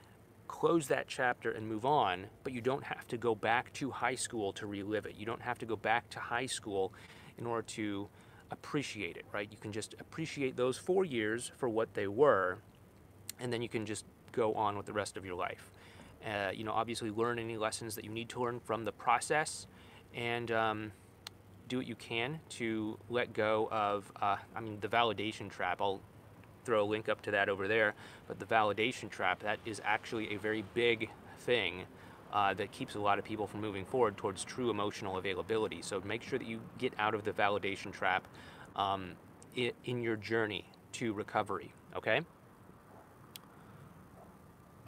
close 0.48 0.88
that 0.88 1.08
chapter 1.08 1.50
and 1.50 1.66
move 1.66 1.84
on, 1.86 2.26
but 2.44 2.52
you 2.52 2.60
don't 2.60 2.84
have 2.84 3.06
to 3.08 3.16
go 3.16 3.34
back 3.34 3.72
to 3.74 3.90
high 3.90 4.14
school 4.14 4.52
to 4.52 4.66
relive 4.66 5.06
it. 5.06 5.16
You 5.16 5.26
don't 5.26 5.42
have 5.42 5.58
to 5.58 5.66
go 5.66 5.76
back 5.76 6.10
to 6.10 6.20
high 6.20 6.46
school 6.46 6.92
in 7.38 7.46
order 7.46 7.62
to 7.62 8.08
appreciate 8.50 9.16
it, 9.16 9.24
right? 9.32 9.48
You 9.50 9.56
can 9.58 9.72
just 9.72 9.94
appreciate 9.98 10.56
those 10.56 10.76
four 10.76 11.04
years 11.04 11.50
for 11.56 11.68
what 11.68 11.94
they 11.94 12.06
were, 12.06 12.58
and 13.40 13.52
then 13.52 13.62
you 13.62 13.68
can 13.68 13.86
just 13.86 14.04
go 14.32 14.52
on 14.54 14.76
with 14.76 14.86
the 14.86 14.92
rest 14.92 15.16
of 15.16 15.24
your 15.24 15.34
life. 15.34 15.70
Uh, 16.24 16.50
you 16.52 16.64
know, 16.64 16.72
obviously 16.72 17.10
learn 17.10 17.38
any 17.38 17.56
lessons 17.56 17.94
that 17.94 18.04
you 18.04 18.10
need 18.10 18.28
to 18.28 18.40
learn 18.40 18.60
from 18.60 18.84
the 18.84 18.92
process 18.92 19.66
and 20.14 20.50
um, 20.50 20.92
do 21.68 21.78
what 21.78 21.86
you 21.86 21.96
can 21.96 22.38
to 22.50 22.98
let 23.08 23.32
go 23.32 23.68
of, 23.72 24.12
uh, 24.20 24.36
I 24.54 24.60
mean, 24.60 24.78
the 24.80 24.88
validation 24.88 25.50
trap. 25.50 25.80
I'll 25.80 26.00
throw 26.64 26.82
a 26.82 26.86
link 26.86 27.08
up 27.08 27.22
to 27.22 27.30
that 27.32 27.48
over 27.48 27.68
there, 27.68 27.94
but 28.26 28.38
the 28.38 28.46
validation 28.46 29.10
trap, 29.10 29.40
that 29.40 29.58
is 29.64 29.80
actually 29.84 30.34
a 30.34 30.38
very 30.38 30.64
big 30.74 31.10
thing 31.40 31.84
uh, 32.32 32.54
that 32.54 32.72
keeps 32.72 32.94
a 32.94 33.00
lot 33.00 33.18
of 33.18 33.24
people 33.24 33.46
from 33.46 33.60
moving 33.60 33.84
forward 33.84 34.16
towards 34.16 34.44
true 34.44 34.70
emotional 34.70 35.18
availability. 35.18 35.82
So 35.82 36.00
make 36.04 36.22
sure 36.22 36.38
that 36.38 36.48
you 36.48 36.60
get 36.78 36.92
out 36.98 37.14
of 37.14 37.24
the 37.24 37.32
validation 37.32 37.92
trap 37.92 38.26
um, 38.76 39.12
in, 39.54 40.02
your 40.02 40.16
journey 40.16 40.64
to 40.92 41.12
recovery, 41.12 41.72
okay? 41.94 42.22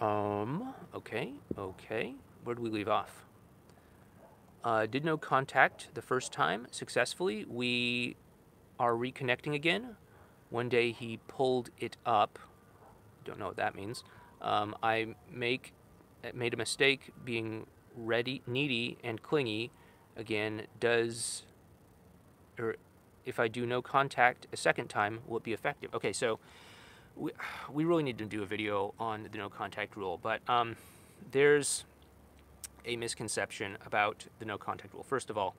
Um, 0.01 0.75
okay, 0.95 1.33
okay. 1.59 2.15
Where 2.45 2.55
do 2.55 2.63
we 2.63 2.71
leave 2.71 2.89
off? 2.89 3.25
Uh, 4.63 4.87
did 4.87 5.05
no 5.05 5.19
contact 5.19 5.89
the 5.93 6.01
first 6.03 6.33
time 6.33 6.67
successfully. 6.71 7.45
We 7.45 8.17
are 8.79 8.95
reconnecting 8.95 9.55
again. 9.55 9.97
One 10.55 10.69
day 10.69 10.93
he 10.93 11.19
pulled 11.27 11.71
it 11.81 11.97
up. 12.07 12.39
Don't 13.25 13.41
know 13.41 13.49
what 13.49 13.57
that 13.57 13.75
means. 13.75 14.05
Um, 14.41 14.77
I 14.85 15.17
make 15.29 15.73
made 16.33 16.55
a 16.55 16.57
mistake 16.57 17.13
being 17.25 17.67
ready, 17.97 18.41
needy, 18.47 18.97
and 19.03 19.21
clingy. 19.21 19.73
Again, 20.17 20.69
does 20.79 21.43
or 22.57 22.77
if 23.25 23.41
I 23.41 23.49
do 23.49 23.67
no 23.67 23.83
contact 23.83 24.47
a 24.53 24.57
second 24.57 24.87
time, 24.87 25.23
will 25.27 25.39
it 25.39 25.43
be 25.43 25.53
effective? 25.53 25.93
Okay, 25.93 26.13
so 26.13 26.39
we, 27.17 27.33
we 27.73 27.85
really 27.85 28.05
need 28.05 28.19
to 28.19 28.25
do 28.25 28.45
a 28.45 28.47
video 28.47 28.95
on 28.97 29.25
the 29.25 29.37
no 29.37 29.49
contact 29.49 29.97
rule, 29.97 30.21
but 30.23 30.41
um, 30.49 30.77
there's 31.33 31.85
a 32.85 32.95
misconception 32.95 33.77
about 33.85 34.27
the 34.39 34.45
no 34.45 34.57
contact 34.57 34.95
rule. 34.95 35.03
First 35.03 35.31
of 35.31 35.37
all, 35.37 35.57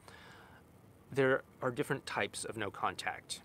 there 1.11 1.43
are 1.61 1.69
different 1.69 2.05
types 2.05 2.45
of 2.45 2.55
no 2.55 2.71
contact. 2.71 3.41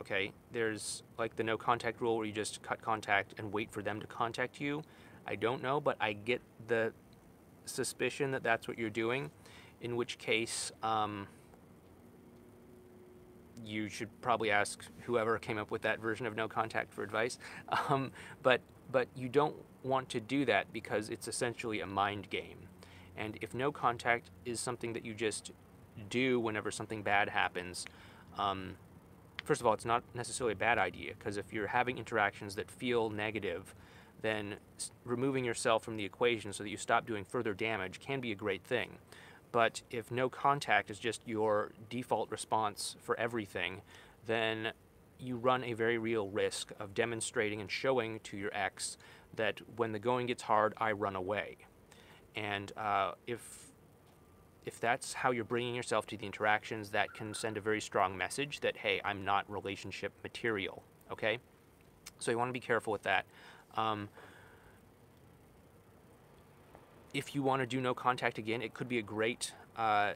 Okay, 0.00 0.32
there's 0.52 1.02
like 1.18 1.36
the 1.36 1.44
no 1.44 1.56
contact 1.56 2.00
rule 2.00 2.16
where 2.16 2.26
you 2.26 2.32
just 2.32 2.62
cut 2.62 2.82
contact 2.82 3.34
and 3.38 3.52
wait 3.52 3.70
for 3.70 3.82
them 3.82 4.00
to 4.00 4.06
contact 4.06 4.60
you. 4.60 4.82
I 5.26 5.36
don't 5.36 5.62
know, 5.62 5.80
but 5.80 5.96
I 6.00 6.14
get 6.14 6.40
the 6.66 6.92
suspicion 7.64 8.32
that 8.32 8.42
that's 8.42 8.66
what 8.66 8.78
you're 8.78 8.90
doing, 8.90 9.30
in 9.80 9.96
which 9.96 10.18
case, 10.18 10.72
um, 10.82 11.28
you 13.64 13.88
should 13.88 14.08
probably 14.20 14.50
ask 14.50 14.84
whoever 15.02 15.38
came 15.38 15.58
up 15.58 15.70
with 15.70 15.82
that 15.82 16.00
version 16.00 16.26
of 16.26 16.34
no 16.34 16.48
contact 16.48 16.92
for 16.92 17.02
advice. 17.02 17.38
Um, 17.88 18.12
but 18.42 18.60
but 18.90 19.08
you 19.16 19.28
don't 19.28 19.56
want 19.82 20.08
to 20.10 20.20
do 20.20 20.44
that 20.44 20.72
because 20.72 21.08
it's 21.08 21.26
essentially 21.26 21.80
a 21.80 21.86
mind 21.86 22.28
game. 22.30 22.68
And 23.16 23.38
if 23.40 23.54
no 23.54 23.72
contact 23.72 24.30
is 24.44 24.60
something 24.60 24.92
that 24.92 25.04
you 25.04 25.14
just 25.14 25.52
do 26.10 26.38
whenever 26.40 26.70
something 26.70 27.02
bad 27.02 27.28
happens, 27.28 27.86
um, 28.38 28.74
first 29.44 29.60
of 29.60 29.66
all, 29.66 29.74
it's 29.74 29.84
not 29.84 30.02
necessarily 30.14 30.52
a 30.52 30.56
bad 30.56 30.78
idea 30.78 31.12
because 31.18 31.36
if 31.36 31.52
you're 31.52 31.68
having 31.68 31.98
interactions 31.98 32.54
that 32.56 32.70
feel 32.70 33.10
negative, 33.10 33.74
then 34.22 34.56
removing 35.04 35.44
yourself 35.44 35.82
from 35.82 35.96
the 35.96 36.04
equation 36.04 36.52
so 36.52 36.62
that 36.62 36.70
you 36.70 36.76
stop 36.76 37.06
doing 37.06 37.24
further 37.24 37.54
damage 37.54 38.00
can 38.00 38.20
be 38.20 38.32
a 38.32 38.36
great 38.36 38.64
thing. 38.64 38.98
But 39.50 39.82
if 39.90 40.10
no 40.10 40.28
contact 40.28 40.90
is 40.90 40.98
just 40.98 41.22
your 41.26 41.72
default 41.90 42.30
response 42.30 42.96
for 43.00 43.18
everything, 43.18 43.82
then 44.26 44.72
you 45.18 45.36
run 45.36 45.62
a 45.64 45.74
very 45.74 45.98
real 45.98 46.28
risk 46.28 46.72
of 46.80 46.94
demonstrating 46.94 47.60
and 47.60 47.70
showing 47.70 48.20
to 48.20 48.36
your 48.36 48.50
ex 48.54 48.96
that 49.34 49.60
when 49.76 49.92
the 49.92 49.98
going 49.98 50.26
gets 50.26 50.42
hard, 50.42 50.74
I 50.78 50.92
run 50.92 51.16
away. 51.16 51.58
And 52.34 52.72
uh, 52.76 53.12
if 53.26 53.71
if 54.64 54.80
that's 54.80 55.12
how 55.12 55.30
you're 55.30 55.44
bringing 55.44 55.74
yourself 55.74 56.06
to 56.06 56.16
the 56.16 56.26
interactions, 56.26 56.90
that 56.90 57.12
can 57.14 57.34
send 57.34 57.56
a 57.56 57.60
very 57.60 57.80
strong 57.80 58.16
message 58.16 58.60
that 58.60 58.76
hey, 58.76 59.00
I'm 59.04 59.24
not 59.24 59.50
relationship 59.50 60.12
material. 60.22 60.82
Okay, 61.10 61.38
so 62.18 62.30
you 62.30 62.38
want 62.38 62.48
to 62.48 62.52
be 62.52 62.60
careful 62.60 62.92
with 62.92 63.02
that. 63.02 63.24
Um, 63.76 64.08
if 67.12 67.34
you 67.34 67.42
want 67.42 67.60
to 67.60 67.66
do 67.66 67.80
no 67.80 67.94
contact 67.94 68.38
again, 68.38 68.62
it 68.62 68.74
could 68.74 68.88
be 68.88 68.98
a 68.98 69.02
great 69.02 69.52
uh, 69.76 70.14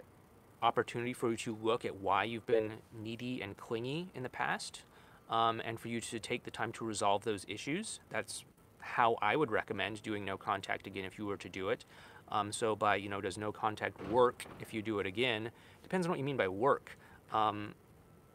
opportunity 0.63 1.13
for 1.13 1.31
you 1.31 1.37
to 1.37 1.57
look 1.63 1.85
at 1.85 1.97
why 1.97 2.25
you've 2.25 2.47
been 2.47 2.73
needy 3.03 3.43
and 3.43 3.57
clingy 3.57 4.09
in 4.15 4.23
the 4.23 4.29
past, 4.29 4.83
um, 5.29 5.61
and 5.65 5.79
for 5.79 5.89
you 5.89 6.01
to 6.01 6.19
take 6.19 6.45
the 6.45 6.51
time 6.51 6.73
to 6.73 6.85
resolve 6.85 7.25
those 7.25 7.45
issues. 7.49 8.01
That's 8.11 8.45
how 8.81 9.17
I 9.21 9.37
would 9.37 9.51
recommend 9.51 10.03
doing 10.03 10.25
no 10.25 10.37
contact 10.37 10.87
again 10.87 11.05
if 11.05 11.19
you 11.19 11.27
were 11.27 11.37
to 11.37 11.49
do 11.49 11.69
it. 11.69 11.85
Um, 12.29 12.53
so 12.53 12.75
by, 12.75 12.97
you 12.97 13.09
know, 13.09 13.21
does 13.21 13.39
no 13.39 13.53
contact 13.53 14.03
work 14.09 14.45
if 14.61 14.75
you 14.75 14.83
do 14.83 14.99
it 14.99 15.07
again? 15.07 15.51
Depends 15.83 16.07
on 16.07 16.11
what 16.11 16.19
you 16.19 16.25
mean 16.25 16.37
by 16.37 16.49
work. 16.49 16.99
Um, 17.33 17.75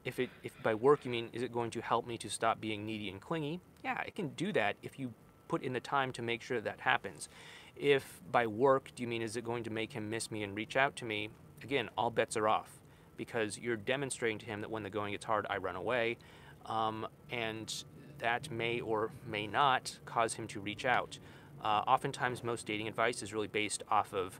if 0.03 0.19
it 0.19 0.29
if 0.43 0.51
by 0.63 0.73
work 0.73 1.05
you 1.05 1.11
mean 1.11 1.29
is 1.33 1.43
it 1.43 1.51
going 1.51 1.69
to 1.71 1.81
help 1.81 2.07
me 2.07 2.17
to 2.17 2.29
stop 2.29 2.59
being 2.59 2.85
needy 2.85 3.09
and 3.09 3.21
clingy? 3.21 3.59
Yeah, 3.83 4.01
it 4.01 4.15
can 4.15 4.29
do 4.29 4.51
that 4.53 4.75
if 4.81 4.97
you 4.97 5.13
put 5.47 5.61
in 5.63 5.73
the 5.73 5.79
time 5.79 6.11
to 6.13 6.21
make 6.21 6.41
sure 6.41 6.57
that 6.57 6.63
that 6.63 6.81
happens. 6.81 7.29
If 7.75 8.21
by 8.31 8.47
work 8.47 8.91
do 8.95 9.03
you 9.03 9.07
mean 9.07 9.21
is 9.21 9.35
it 9.35 9.43
going 9.43 9.63
to 9.65 9.69
make 9.69 9.93
him 9.93 10.09
miss 10.09 10.31
me 10.31 10.43
and 10.43 10.55
reach 10.55 10.75
out 10.75 10.95
to 10.97 11.05
me? 11.05 11.29
Again, 11.63 11.89
all 11.97 12.09
bets 12.09 12.35
are 12.37 12.47
off 12.47 12.69
because 13.17 13.59
you're 13.59 13.75
demonstrating 13.75 14.39
to 14.39 14.45
him 14.45 14.61
that 14.61 14.71
when 14.71 14.83
the 14.83 14.89
going 14.89 15.11
gets 15.11 15.25
hard, 15.25 15.45
I 15.49 15.57
run 15.57 15.75
away, 15.75 16.17
um, 16.65 17.07
and 17.29 17.71
that 18.19 18.49
may 18.49 18.79
or 18.79 19.11
may 19.27 19.45
not 19.45 19.99
cause 20.05 20.33
him 20.33 20.47
to 20.47 20.59
reach 20.59 20.85
out. 20.85 21.19
Uh, 21.63 21.83
oftentimes, 21.87 22.43
most 22.43 22.65
dating 22.65 22.87
advice 22.87 23.21
is 23.21 23.33
really 23.33 23.47
based 23.47 23.83
off 23.89 24.13
of 24.13 24.39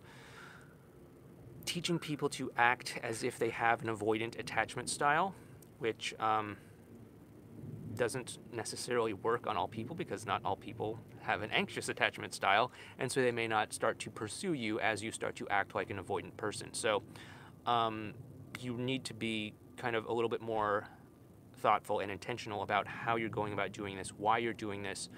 teaching 1.65 1.99
people 1.99 2.27
to 2.29 2.51
act 2.57 2.99
as 3.03 3.23
if 3.23 3.37
they 3.37 3.49
have 3.49 3.81
an 3.81 3.95
avoidant 3.95 4.39
attachment 4.39 4.89
style, 4.89 5.35
which 5.79 6.13
um, 6.19 6.57
doesn't 7.95 8.39
necessarily 8.51 9.13
work 9.13 9.47
on 9.47 9.57
all 9.57 9.67
people 9.67 9.95
because 9.95 10.25
not 10.25 10.41
all 10.43 10.55
people 10.55 10.99
have 11.21 11.43
an 11.43 11.51
anxious 11.51 11.89
attachment 11.89 12.33
style, 12.33 12.71
and 12.97 13.11
so 13.11 13.21
they 13.21 13.31
may 13.31 13.47
not 13.47 13.73
start 13.73 13.99
to 13.99 14.09
pursue 14.09 14.53
you 14.53 14.79
as 14.79 15.03
you 15.03 15.11
start 15.11 15.35
to 15.35 15.47
act 15.49 15.75
like 15.75 15.89
an 15.91 15.99
avoidant 15.99 16.35
person. 16.37 16.73
So 16.73 17.03
um, 17.65 18.13
you 18.59 18.75
need 18.77 19.03
to 19.05 19.13
be 19.13 19.53
kind 19.77 19.95
of 19.95 20.05
a 20.05 20.13
little 20.13 20.29
bit 20.29 20.41
more 20.41 20.87
thoughtful 21.57 21.99
and 21.99 22.11
intentional 22.11 22.63
about 22.63 22.87
how 22.87 23.17
you're 23.17 23.29
going 23.29 23.53
about 23.53 23.71
doing 23.71 23.95
this, 23.95 24.09
why 24.17 24.39
you're 24.39 24.53
doing 24.53 24.81
this, 24.81 25.09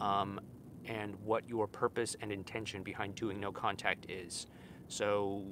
um, 0.00 0.40
and 0.88 1.14
what 1.24 1.48
your 1.48 1.66
purpose 1.66 2.16
and 2.20 2.32
intention 2.32 2.82
behind 2.82 3.14
doing 3.14 3.38
no 3.38 3.52
contact 3.52 4.10
is. 4.10 4.46
So, 4.88 5.44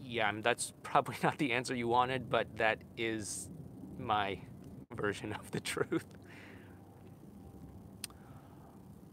yeah, 0.00 0.32
that's 0.40 0.72
probably 0.82 1.16
not 1.22 1.38
the 1.38 1.52
answer 1.52 1.74
you 1.74 1.88
wanted, 1.88 2.30
but 2.30 2.56
that 2.56 2.78
is 2.96 3.50
my 3.98 4.38
version 4.94 5.32
of 5.32 5.50
the 5.50 5.60
truth. 5.60 6.06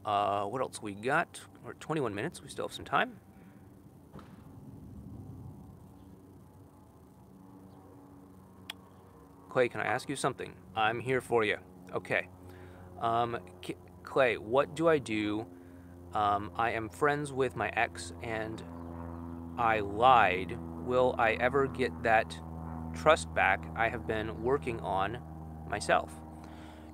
Uh, 0.06 0.45
what 0.45 0.62
else 0.62 0.82
we 0.82 0.93
got? 0.93 1.41
We're 1.63 1.74
21 1.74 2.15
minutes. 2.15 2.41
We 2.41 2.50
still 2.50 2.67
have 2.67 2.74
some 2.74 2.86
time. 2.86 3.17
Clay, 9.50 9.67
can 9.67 9.82
I 9.82 9.86
ask 9.86 10.08
you 10.08 10.15
something? 10.15 10.54
I'm 10.76 11.00
here 11.00 11.22
for 11.22 11.43
you. 11.43 11.58
Okay. 11.93 12.28
Um, 13.02 13.38
Clay, 14.10 14.38
what 14.38 14.76
do 14.76 14.88
I 14.88 14.98
do? 14.98 15.45
Um, 16.15 16.50
I 16.56 16.72
am 16.72 16.89
friends 16.89 17.32
with 17.32 17.56
my 17.56 17.69
ex 17.69 18.12
and 18.24 18.63
I 19.56 19.82
lied. 19.82 20.58
Will 20.84 21.13
I 21.19 21.34
ever 21.34 21.67
get 21.67 21.91
that 22.02 22.36
trust 22.95 23.32
back 23.36 23.63
I 23.76 23.88
have 23.88 24.08
been 24.08 24.41
working 24.41 24.80
on 24.80 25.19
myself? 25.69 26.12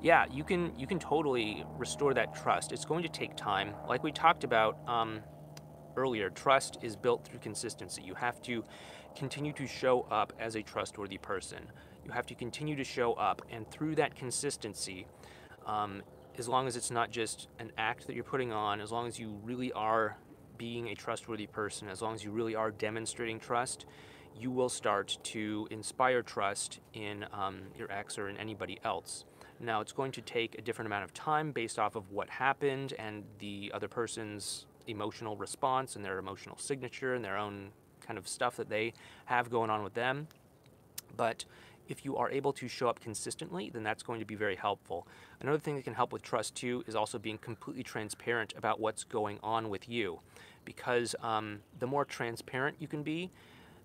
Yeah, 0.02 0.26
you 0.30 0.44
can 0.44 0.78
you 0.78 0.88
can 0.88 1.00
totally 1.00 1.64
restore 1.78 2.14
that 2.14 2.36
trust. 2.36 2.74
It's 2.74 2.84
going 2.84 3.04
to 3.04 3.10
take 3.10 3.38
time. 3.38 3.74
Like 3.88 4.04
we 4.04 4.12
talked 4.12 4.44
about 4.44 4.78
um, 4.86 5.22
earlier, 5.96 6.30
trust 6.30 6.80
is 6.82 6.98
built 6.98 7.24
through 7.24 7.40
consistency. 7.40 8.02
You 8.02 8.16
have 8.16 8.42
to 8.42 8.62
continue 9.16 9.54
to 9.54 9.66
show 9.66 10.02
up 10.12 10.34
as 10.38 10.56
a 10.56 10.62
trustworthy 10.62 11.18
person. 11.18 11.72
You 12.04 12.12
have 12.12 12.26
to 12.26 12.36
continue 12.36 12.76
to 12.76 12.84
show 12.84 13.14
up, 13.14 13.42
and 13.50 13.66
through 13.72 13.96
that 13.96 14.16
consistency, 14.16 15.08
um, 15.66 16.04
as 16.38 16.48
long 16.48 16.68
as 16.68 16.76
it's 16.76 16.92
not 16.92 17.12
just 17.12 17.48
an 17.60 17.72
act 17.78 18.08
that 18.08 18.16
you're 18.16 18.24
putting 18.24 18.52
on, 18.52 18.82
as 18.82 18.92
long 18.92 19.08
as 19.08 19.20
you 19.20 19.40
really 19.44 19.72
are 19.72 20.18
being 20.58 20.90
a 20.90 20.96
trustworthy 20.96 21.48
person, 21.48 21.90
as 21.90 22.02
long 22.02 22.14
as 22.14 22.24
you 22.24 22.32
really 22.32 22.56
are 22.56 22.72
demonstrating 22.72 23.40
trust, 23.40 23.86
you 24.38 24.52
will 24.52 24.70
start 24.70 25.18
to 25.24 25.68
inspire 25.72 26.22
trust 26.22 26.80
in 26.94 27.26
um, 27.32 27.62
your 27.78 27.92
ex 27.92 28.18
or 28.18 28.28
in 28.28 28.38
anybody 28.38 28.80
else. 28.84 29.24
Now, 29.60 29.80
it's 29.80 29.94
going 29.94 30.12
to 30.14 30.22
take 30.22 30.58
a 30.58 30.62
different 30.62 30.88
amount 30.88 31.06
of 31.06 31.14
time 31.14 31.52
based 31.52 31.80
off 31.80 31.96
of 31.96 32.12
what 32.12 32.30
happened 32.30 32.94
and 33.00 33.24
the 33.40 33.72
other 33.74 33.88
person's 33.88 34.66
emotional 34.88 35.38
response 35.38 35.96
and 35.96 36.04
their 36.04 36.18
emotional 36.18 36.58
signature 36.58 37.14
and 37.16 37.24
their 37.24 37.38
own 37.38 37.70
kind 38.06 38.18
of 38.20 38.28
stuff 38.28 38.58
that 38.58 38.70
they 38.70 38.94
have 39.26 39.50
going 39.50 39.70
on 39.70 39.84
with 39.84 39.94
them. 39.94 40.28
But 41.16 41.46
if 41.88 42.06
you 42.06 42.18
are 42.18 42.30
able 42.30 42.54
to 42.54 42.68
show 42.68 42.88
up 42.88 43.00
consistently, 43.00 43.70
then 43.70 43.84
that's 43.84 44.04
going 44.04 44.20
to 44.20 44.26
be 44.26 44.36
very 44.36 44.56
helpful. 44.56 45.08
Another 45.42 45.60
thing 45.60 45.76
that 45.76 45.84
can 45.84 45.94
help 45.94 46.12
with 46.14 46.22
trust 46.22 46.56
too 46.56 46.84
is 46.88 46.96
also 46.96 47.20
being 47.20 47.38
completely 47.38 47.84
transparent 47.84 48.54
about 48.58 48.80
what's 48.80 49.04
going 49.04 49.40
on 49.44 49.70
with 49.70 49.88
you. 49.90 50.20
Because 50.64 51.16
um, 51.22 51.60
the 51.80 51.88
more 51.88 52.06
transparent 52.06 52.78
you 52.80 52.88
can 52.88 53.04
be, 53.04 53.30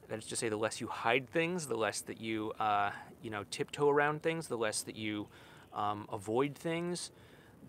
that 0.09 0.19
is 0.19 0.27
to 0.27 0.37
say, 0.37 0.49
the 0.49 0.57
less 0.57 0.81
you 0.81 0.89
hide 0.89 1.29
things, 1.31 1.67
the 1.67 1.77
less 1.77 2.01
that 2.01 2.21
you, 2.21 2.53
uh, 2.59 2.91
you 3.23 3.31
know, 3.31 3.45
tiptoe 3.51 3.89
around 3.89 4.23
things, 4.23 4.49
the 4.49 4.57
less 4.57 4.83
that 4.83 4.97
you 4.97 5.29
um, 5.73 6.07
avoid 6.11 6.55
things, 6.55 7.13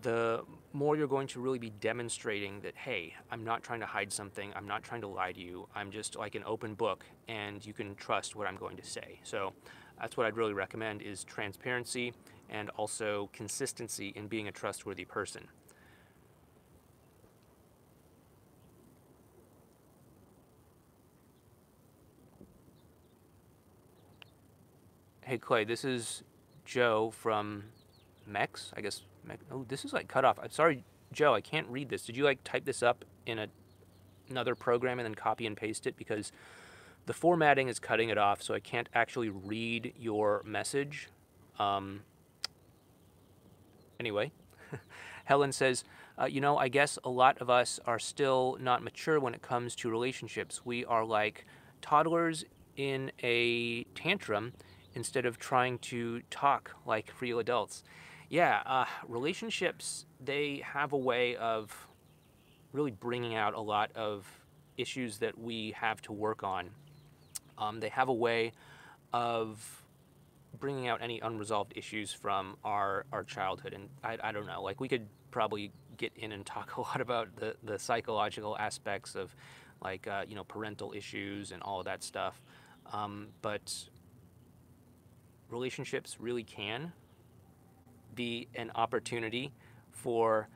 the 0.01 0.43
more 0.73 0.95
you're 0.97 1.07
going 1.07 1.27
to 1.27 1.39
really 1.39 1.59
be 1.59 1.69
demonstrating 1.69 2.61
that, 2.61 2.75
hey, 2.75 3.13
I'm 3.29 3.43
not 3.43 3.61
trying 3.61 3.81
to 3.81 3.85
hide 3.85 4.11
something, 4.11 4.51
I'm 4.55 4.67
not 4.67 4.83
trying 4.83 5.01
to 5.01 5.07
lie 5.07 5.31
to 5.31 5.39
you, 5.39 5.67
I'm 5.75 5.91
just 5.91 6.15
like 6.15 6.35
an 6.35 6.43
open 6.45 6.73
book, 6.73 7.05
and 7.27 7.63
you 7.63 7.73
can 7.73 7.93
trust 7.95 8.35
what 8.35 8.47
I'm 8.47 8.55
going 8.55 8.77
to 8.77 8.85
say. 8.85 9.19
So 9.23 9.53
that's 10.01 10.17
what 10.17 10.25
I'd 10.25 10.35
really 10.35 10.53
recommend 10.53 11.03
is 11.03 11.23
transparency 11.23 12.13
and 12.49 12.71
also 12.71 13.29
consistency 13.33 14.11
in 14.15 14.27
being 14.27 14.47
a 14.47 14.51
trustworthy 14.51 15.05
person. 15.05 15.47
Hey 25.21 25.37
Clay, 25.37 25.63
this 25.63 25.85
is 25.85 26.23
Joe 26.65 27.11
from 27.11 27.65
Mex. 28.25 28.73
I 28.75 28.81
guess. 28.81 29.03
Oh, 29.51 29.63
this 29.67 29.85
is 29.85 29.93
like 29.93 30.07
cut 30.07 30.25
off. 30.25 30.39
I'm 30.41 30.49
sorry, 30.49 30.83
Joe. 31.13 31.35
I 31.35 31.41
can't 31.41 31.67
read 31.67 31.89
this. 31.89 32.05
Did 32.05 32.17
you 32.17 32.23
like 32.23 32.43
type 32.43 32.65
this 32.65 32.81
up 32.81 33.05
in 33.27 33.37
a, 33.37 33.47
another 34.29 34.55
program 34.55 34.97
and 34.99 35.05
then 35.05 35.15
copy 35.15 35.45
and 35.45 35.55
paste 35.55 35.85
it 35.85 35.95
because 35.95 36.31
the 37.11 37.17
formatting 37.17 37.67
is 37.67 37.77
cutting 37.77 38.07
it 38.07 38.17
off, 38.17 38.41
so 38.41 38.53
I 38.53 38.61
can't 38.61 38.87
actually 38.93 39.27
read 39.27 39.93
your 39.99 40.41
message. 40.45 41.09
Um, 41.59 42.03
anyway, 43.99 44.31
Helen 45.25 45.51
says, 45.51 45.83
uh, 46.17 46.23
you 46.23 46.39
know, 46.39 46.57
I 46.57 46.69
guess 46.69 46.97
a 47.03 47.09
lot 47.09 47.37
of 47.41 47.49
us 47.49 47.81
are 47.85 47.99
still 47.99 48.55
not 48.61 48.81
mature 48.81 49.19
when 49.19 49.33
it 49.33 49.41
comes 49.41 49.75
to 49.75 49.89
relationships. 49.89 50.61
We 50.65 50.85
are 50.85 51.03
like 51.03 51.45
toddlers 51.81 52.45
in 52.77 53.11
a 53.21 53.83
tantrum 53.93 54.53
instead 54.95 55.25
of 55.25 55.37
trying 55.37 55.79
to 55.79 56.21
talk 56.29 56.77
like 56.85 57.11
real 57.19 57.39
adults. 57.39 57.83
Yeah, 58.29 58.61
uh, 58.65 58.85
relationships, 59.05 60.05
they 60.23 60.63
have 60.63 60.93
a 60.93 60.97
way 60.97 61.35
of 61.35 61.89
really 62.71 62.91
bringing 62.91 63.35
out 63.35 63.53
a 63.53 63.59
lot 63.59 63.91
of 63.97 64.25
issues 64.77 65.17
that 65.17 65.37
we 65.37 65.75
have 65.75 66.01
to 66.03 66.13
work 66.13 66.41
on 66.41 66.69
um, 67.61 67.79
they 67.79 67.89
have 67.89 68.09
a 68.09 68.13
way 68.13 68.51
of 69.13 69.83
bringing 70.59 70.87
out 70.87 71.01
any 71.01 71.19
unresolved 71.21 71.73
issues 71.75 72.11
from 72.11 72.57
our, 72.65 73.05
our 73.11 73.23
childhood. 73.23 73.73
And 73.73 73.89
I, 74.03 74.17
I 74.21 74.31
don't 74.31 74.45
know, 74.47 74.61
like 74.61 74.81
we 74.81 74.87
could 74.89 75.07
probably 75.29 75.71
get 75.97 76.11
in 76.15 76.31
and 76.31 76.45
talk 76.57 76.75
a 76.77 76.81
lot 76.81 76.99
about 76.99 77.35
the, 77.37 77.55
the 77.63 77.79
psychological 77.79 78.57
aspects 78.57 79.15
of 79.15 79.33
like, 79.81 80.07
uh, 80.07 80.25
you 80.27 80.35
know, 80.35 80.43
parental 80.43 80.93
issues 80.93 81.51
and 81.51 81.61
all 81.63 81.79
of 81.79 81.85
that 81.85 82.03
stuff. 82.03 82.41
Um, 82.91 83.27
but 83.41 83.73
relationships 85.49 86.17
really 86.19 86.43
can 86.43 86.91
be 88.15 88.47
an 88.55 88.71
opportunity 88.75 89.53
for 89.91 90.49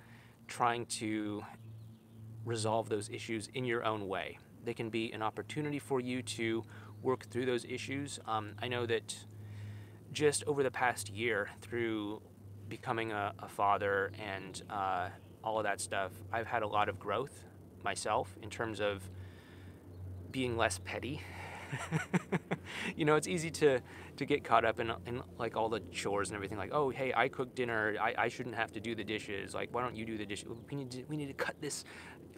trying 0.47 0.85
to 0.85 1.43
resolve 2.45 2.89
those 2.89 3.09
issues 3.09 3.49
in 3.53 3.65
your 3.65 3.83
own 3.83 4.07
way. 4.07 4.37
They 4.63 4.73
can 4.73 4.89
be 4.89 5.11
an 5.13 5.21
opportunity 5.21 5.79
for 5.79 5.99
you 5.99 6.21
to 6.21 6.63
work 7.05 7.25
through 7.29 7.45
those 7.45 7.63
issues. 7.65 8.19
Um, 8.27 8.53
I 8.61 8.67
know 8.67 8.85
that 8.87 9.15
just 10.11 10.43
over 10.45 10.63
the 10.63 10.71
past 10.71 11.09
year, 11.09 11.49
through 11.61 12.21
becoming 12.67 13.11
a, 13.11 13.33
a 13.39 13.47
father 13.47 14.11
and 14.19 14.61
uh, 14.69 15.09
all 15.43 15.59
of 15.59 15.63
that 15.63 15.79
stuff, 15.79 16.11
I've 16.33 16.47
had 16.47 16.63
a 16.63 16.67
lot 16.67 16.89
of 16.89 16.99
growth 16.99 17.43
myself 17.83 18.35
in 18.41 18.49
terms 18.49 18.81
of 18.81 19.07
being 20.31 20.57
less 20.57 20.79
petty. 20.79 21.21
you 22.95 23.05
know, 23.05 23.15
it's 23.15 23.27
easy 23.27 23.51
to, 23.51 23.79
to 24.17 24.25
get 24.25 24.43
caught 24.43 24.65
up 24.65 24.79
in, 24.79 24.91
in 25.05 25.21
like 25.37 25.55
all 25.55 25.69
the 25.69 25.81
chores 25.91 26.29
and 26.29 26.35
everything. 26.35 26.57
Like, 26.57 26.73
oh, 26.73 26.89
hey, 26.89 27.13
I 27.15 27.27
cooked 27.27 27.55
dinner. 27.55 27.95
I, 28.01 28.15
I 28.17 28.27
shouldn't 28.29 28.55
have 28.55 28.71
to 28.73 28.79
do 28.79 28.95
the 28.95 29.03
dishes. 29.03 29.53
Like, 29.53 29.73
why 29.73 29.81
don't 29.81 29.95
you 29.95 30.05
do 30.05 30.17
the 30.17 30.25
dishes? 30.25 30.49
We 30.69 30.75
need 30.75 30.91
to, 30.91 31.03
we 31.07 31.17
need 31.17 31.27
to 31.27 31.33
cut 31.33 31.55
this 31.61 31.85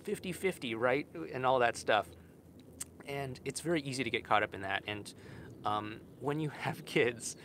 50 0.03 0.33
50, 0.33 0.75
right? 0.75 1.07
And 1.33 1.45
all 1.45 1.59
that 1.59 1.77
stuff. 1.77 2.07
And 3.07 3.39
it's 3.45 3.61
very 3.61 3.81
easy 3.81 4.03
to 4.03 4.09
get 4.09 4.23
caught 4.23 4.43
up 4.43 4.53
in 4.53 4.61
that. 4.61 4.83
And 4.87 5.13
um, 5.65 6.01
when 6.19 6.39
you 6.39 6.49
have 6.61 6.85
kids, 6.85 7.35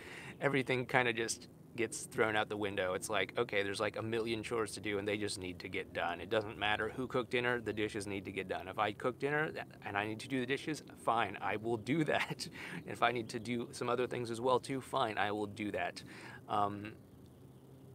everything 0.40 0.86
kind 0.86 1.08
of 1.08 1.16
just 1.16 1.48
gets 1.76 2.02
thrown 2.02 2.36
out 2.36 2.48
the 2.48 2.56
window. 2.56 2.94
It's 2.94 3.08
like, 3.08 3.32
okay, 3.38 3.62
there's 3.62 3.80
like 3.80 3.96
a 3.96 4.02
million 4.02 4.42
chores 4.42 4.72
to 4.72 4.80
do 4.80 4.98
and 4.98 5.08
they 5.08 5.16
just 5.16 5.38
need 5.38 5.58
to 5.60 5.68
get 5.68 5.92
done. 5.94 6.20
It 6.20 6.28
doesn't 6.28 6.58
matter 6.58 6.90
who 6.94 7.06
cooked 7.06 7.30
dinner, 7.30 7.60
the 7.60 7.72
dishes 7.72 8.06
need 8.06 8.24
to 8.26 8.32
get 8.32 8.48
done. 8.48 8.68
If 8.68 8.78
I 8.78 8.92
cook 8.92 9.18
dinner 9.18 9.50
and 9.86 9.96
I 9.96 10.06
need 10.06 10.20
to 10.20 10.28
do 10.28 10.40
the 10.40 10.46
dishes, 10.46 10.82
fine, 11.04 11.38
I 11.40 11.56
will 11.56 11.78
do 11.78 12.04
that. 12.12 12.46
if 12.86 13.02
I 13.02 13.12
need 13.12 13.28
to 13.30 13.40
do 13.40 13.68
some 13.72 13.88
other 13.88 14.06
things 14.06 14.30
as 14.30 14.40
well 14.40 14.60
too, 14.60 14.80
fine, 14.80 15.16
I 15.16 15.32
will 15.32 15.46
do 15.46 15.70
that. 15.72 16.02
Um, 16.48 16.92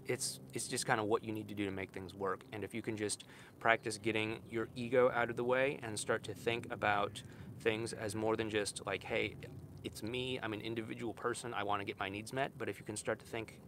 it's 0.08 0.40
it's 0.54 0.70
just 0.70 0.86
kind 0.86 1.02
of 1.02 1.08
what 1.08 1.24
you 1.24 1.34
need 1.34 1.50
to 1.50 1.54
do 1.54 1.66
to 1.66 1.72
make 1.72 1.92
things 1.92 2.14
work. 2.14 2.42
And 2.54 2.64
if 2.64 2.74
you 2.74 2.82
can 2.82 2.96
just 2.96 3.26
practice 3.60 3.98
getting 3.98 4.40
your 4.50 4.70
ego 4.74 5.12
out 5.14 5.30
of 5.30 5.36
the 5.36 5.44
way 5.44 5.80
and 5.84 6.00
start 6.00 6.24
to 6.24 6.34
think 6.34 6.72
about 6.72 7.22
things 7.60 7.94
as 7.94 8.16
more 8.16 8.36
than 8.36 8.50
just 8.50 8.86
like, 8.86 9.04
hey, 9.04 9.36
it's 9.84 10.04
me, 10.04 10.40
I'm 10.42 10.54
an 10.54 10.62
individual 10.62 11.14
person, 11.14 11.54
I 11.54 11.64
want 11.64 11.82
to 11.82 11.86
get 11.86 12.00
my 12.00 12.10
needs 12.10 12.34
met. 12.34 12.52
But 12.58 12.70
if 12.70 12.80
you 12.80 12.86
can 12.86 12.98
start 12.98 13.20
to 13.20 13.26
think 13.26 13.60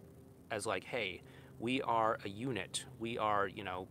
as 0.52 0.66
like, 0.66 0.84
hey, 0.84 1.22
we 1.60 1.82
are 1.82 2.18
a 2.26 2.30
unit, 2.30 2.86
we 3.00 3.18
are, 3.18 3.48
you 3.48 3.64
know, 3.64 3.88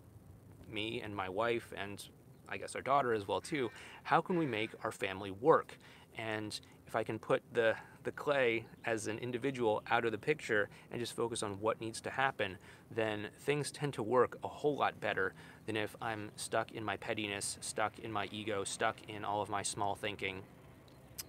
me 0.70 1.00
and 1.02 1.14
my 1.14 1.28
wife 1.28 1.72
and 1.76 2.02
I 2.48 2.56
guess 2.56 2.74
our 2.74 2.82
daughter 2.82 3.12
as 3.12 3.28
well 3.28 3.40
too, 3.40 3.70
how 4.04 4.20
can 4.20 4.38
we 4.38 4.46
make 4.46 4.70
our 4.84 4.92
family 4.92 5.30
work? 5.30 5.76
And 6.16 6.58
if 6.87 6.96
I 6.96 7.04
can 7.04 7.18
put 7.18 7.42
the, 7.52 7.76
the 8.04 8.12
clay 8.12 8.64
as 8.84 9.06
an 9.06 9.18
individual 9.18 9.82
out 9.90 10.04
of 10.04 10.12
the 10.12 10.18
picture 10.18 10.68
and 10.90 11.00
just 11.00 11.14
focus 11.14 11.42
on 11.42 11.61
what 11.61 11.80
needs 11.80 12.00
to 12.02 12.11
happen, 12.11 12.58
then 12.90 13.28
things 13.40 13.70
tend 13.70 13.92
to 13.94 14.02
work 14.02 14.38
a 14.44 14.48
whole 14.48 14.76
lot 14.76 14.98
better 15.00 15.34
than 15.66 15.76
if 15.76 15.96
I'm 16.00 16.30
stuck 16.37 16.72
in 16.72 16.84
my 16.84 16.96
pettiness, 16.96 17.58
stuck 17.61 17.98
in 17.98 18.12
my 18.12 18.28
ego, 18.30 18.64
stuck 18.64 18.96
in 19.08 19.24
all 19.24 19.42
of 19.42 19.48
my 19.48 19.62
small 19.62 19.94
thinking, 19.94 20.42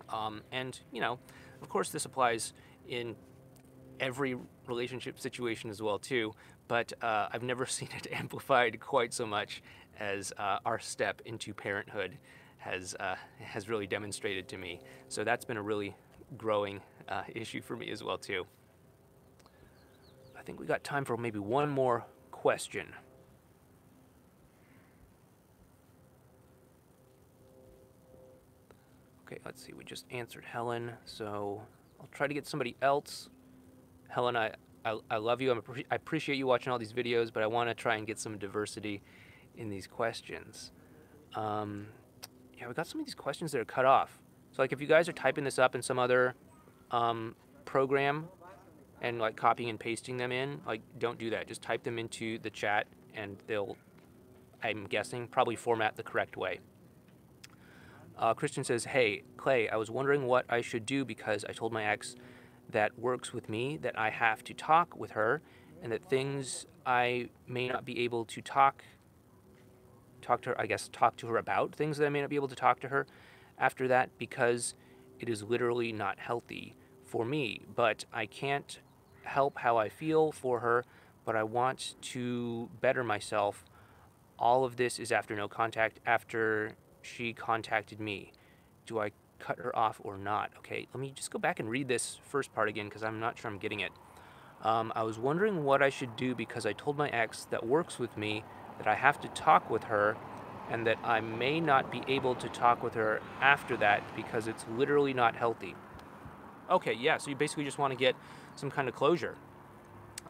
um, 0.10 0.42
and, 0.52 0.80
you 0.92 1.02
know, 1.02 1.20
of 1.62 1.70
course, 1.70 1.90
this 1.90 2.06
applies 2.06 2.54
in 2.88 3.16
every 4.00 4.38
relationship 4.66 5.20
situation 5.20 5.70
as 5.70 5.82
well 5.82 6.00
too 6.00 6.34
but 6.70 6.94
uh, 7.02 7.28
i've 7.34 7.44
never 7.44 7.66
seen 7.78 7.90
it 7.98 8.08
amplified 8.14 8.80
quite 8.80 9.14
so 9.14 9.26
much 9.26 9.62
as 10.00 10.32
uh, 10.38 10.58
our 10.66 10.80
step 10.80 11.22
into 11.26 11.54
parenthood 11.54 12.18
has 12.60 12.94
uh, 13.00 13.16
has 13.40 13.68
really 13.70 13.88
demonstrated 13.88 14.48
to 14.50 14.58
me. 14.58 14.80
So 15.08 15.24
that's 15.24 15.46
been 15.46 15.58
a 15.58 15.62
really 15.62 15.96
growing 16.38 16.82
uh, 17.08 17.24
issue 17.34 17.62
for 17.62 17.76
me 17.76 17.90
as 17.92 18.04
well 18.04 18.18
too 18.18 18.46
i 20.38 20.42
think 20.42 20.60
we 20.60 20.66
got 20.66 20.84
time 20.84 21.06
for 21.06 21.18
maybe 21.18 21.40
one 21.40 21.70
more 21.70 22.06
question 22.32 22.94
Okay, 29.32 29.40
let's 29.46 29.64
see. 29.64 29.74
We 29.74 29.84
just 29.84 30.06
answered 30.10 30.44
Helen, 30.44 30.92
so 31.06 31.62
I'll 32.00 32.10
try 32.12 32.26
to 32.26 32.34
get 32.34 32.48
somebody 32.48 32.76
else. 32.82 33.30
Helen, 34.08 34.36
I, 34.36 34.54
I, 34.84 34.98
I 35.12 35.18
love 35.18 35.40
you. 35.40 35.62
I 35.92 35.96
appreciate 35.96 36.36
you 36.36 36.48
watching 36.48 36.74
all 36.74 36.80
these 36.80 36.94
videos, 36.94 37.32
but 37.32 37.44
I 37.44 37.46
want 37.46 37.70
to 37.70 37.76
try 37.76 37.96
and 37.98 38.08
get 38.08 38.18
some 38.18 38.40
diversity 38.40 39.04
in 39.56 39.70
these 39.70 39.86
questions. 39.86 40.72
Um, 41.36 41.90
yeah, 42.58 42.68
we 42.68 42.74
got 42.74 42.88
some 42.88 43.00
of 43.02 43.06
these 43.06 43.14
questions 43.14 43.52
that 43.52 43.62
are 43.62 43.66
cut 43.66 43.86
off. 43.86 44.19
So, 44.52 44.62
like, 44.62 44.72
if 44.72 44.82
you 44.82 44.88
guys 44.88 45.08
are 45.08 45.14
typing 45.14 45.44
this 45.44 45.60
up 45.60 45.76
in 45.76 45.82
some 45.82 46.00
other 46.00 46.36
um, 46.92 47.36
program 47.66 48.28
and 49.02 49.20
like 49.20 49.36
copying 49.36 49.70
and 49.70 49.80
pasting 49.80 50.18
them 50.18 50.32
in, 50.32 50.62
like, 50.66 50.82
don't 50.98 51.18
do 51.18 51.30
that. 51.30 51.48
Just 51.48 51.62
type 51.62 51.84
them 51.84 52.00
into 52.00 52.40
the 52.40 52.50
chat, 52.50 52.88
and 53.14 53.38
they'll, 53.48 53.78
I'm 54.64 54.86
guessing, 54.86 55.28
probably 55.28 55.56
format 55.56 55.96
the 55.96 56.04
correct 56.04 56.36
way. 56.36 56.60
Uh, 58.18 58.34
Christian 58.34 58.66
says, 58.66 58.84
Hey, 58.86 59.24
Clay, 59.38 59.70
I 59.70 59.78
was 59.78 59.90
wondering 59.90 60.26
what 60.26 60.46
I 60.50 60.62
should 60.62 60.86
do 60.86 61.06
because 61.06 61.46
I 61.48 61.54
told 61.54 61.72
my 61.72 61.86
ex 61.86 62.16
that 62.70 63.00
works 63.00 63.34
with 63.34 63.50
me 63.50 63.78
that 63.78 63.98
I 63.98 64.10
have 64.10 64.44
to 64.44 64.54
talk 64.54 64.96
with 64.98 65.12
her 65.12 65.42
and 65.82 65.92
that 65.92 66.04
things 66.10 66.66
I 66.86 67.30
may 67.48 67.68
not 67.68 67.86
be 67.86 68.00
able 68.04 68.26
to 68.26 68.42
talk 68.42 68.84
talk 70.22 70.42
to 70.42 70.50
her, 70.50 70.62
I 70.62 70.66
guess 70.66 70.90
talk 70.92 71.16
to 71.18 71.28
her 71.28 71.38
about 71.38 71.74
things 71.74 71.98
that 71.98 72.06
I 72.06 72.10
may 72.10 72.20
not 72.20 72.30
be 72.30 72.36
able 72.36 72.50
to 72.50 72.56
talk 72.56 72.82
to 72.82 72.90
her 72.90 73.08
after 73.60 73.88
that 73.88 74.10
because 74.18 74.74
it 75.20 75.30
is 75.30 75.44
literally 75.44 75.92
not 75.92 76.20
healthy 76.20 76.76
for 77.06 77.26
me, 77.26 77.62
but 77.76 78.06
I 78.14 78.26
can't 78.26 78.80
help 79.24 79.60
how 79.60 79.78
I 79.78 79.90
feel 79.90 80.32
for 80.32 80.60
her, 80.60 80.86
but 81.26 81.36
I 81.36 81.44
want 81.44 81.96
to 82.02 82.70
better 82.82 83.04
myself. 83.04 83.66
All 84.38 84.64
of 84.64 84.78
this 84.78 85.00
is 85.00 85.12
after 85.12 85.36
no 85.36 85.48
contact 85.48 86.00
after 86.06 86.74
she 87.02 87.34
contacted 87.34 88.00
me. 88.00 88.32
Do 88.86 89.00
I 89.00 89.12
cut 89.40 89.58
her 89.60 89.76
off 89.78 90.00
or 90.04 90.18
not? 90.18 90.52
Okay, 90.60 90.88
let 90.94 91.02
me 91.02 91.12
just 91.16 91.32
go 91.32 91.40
back 91.40 91.60
and 91.60 91.70
read 91.70 91.88
this 91.88 92.20
first 92.24 92.54
part 92.54 92.70
again 92.70 92.88
because 92.88 93.04
I'm 93.04 93.20
not 93.20 93.38
sure 93.38 93.52
I'm 93.52 93.58
getting 93.58 93.82
it. 93.82 93.92
Um, 94.64 94.92
I 94.96 95.04
was 95.04 95.18
wondering 95.18 95.64
what 95.64 95.82
I 95.82 95.90
should 95.90 96.16
do 96.16 96.36
because 96.36 96.66
I 96.66 96.74
told 96.74 96.98
my 96.98 97.10
ex 97.10 97.46
that 97.46 97.66
works 97.66 97.98
with 97.98 98.18
me 98.18 98.44
that 98.78 98.88
I 98.88 98.96
have 98.96 99.20
to 99.22 99.28
talk 99.30 99.70
with 99.70 99.86
her 99.86 100.18
and 100.70 100.86
that 100.88 100.98
I 101.04 101.20
may 101.22 101.60
not 101.60 101.92
be 101.92 102.04
able 102.08 102.36
to 102.36 102.50
talk 102.50 102.84
with 102.84 102.94
her 102.94 103.22
after 103.42 103.76
that 103.78 104.04
because 104.16 104.48
it's 104.48 104.66
literally 104.78 105.14
not 105.14 105.36
healthy. 105.36 105.76
Okay, 106.70 106.94
yeah, 106.94 107.18
so 107.18 107.30
you 107.30 107.36
basically 107.36 107.64
just 107.64 107.78
want 107.78 107.92
to 107.92 107.98
get 107.98 108.16
some 108.56 108.70
kind 108.70 108.88
of 108.88 108.96
closure. 108.96 109.36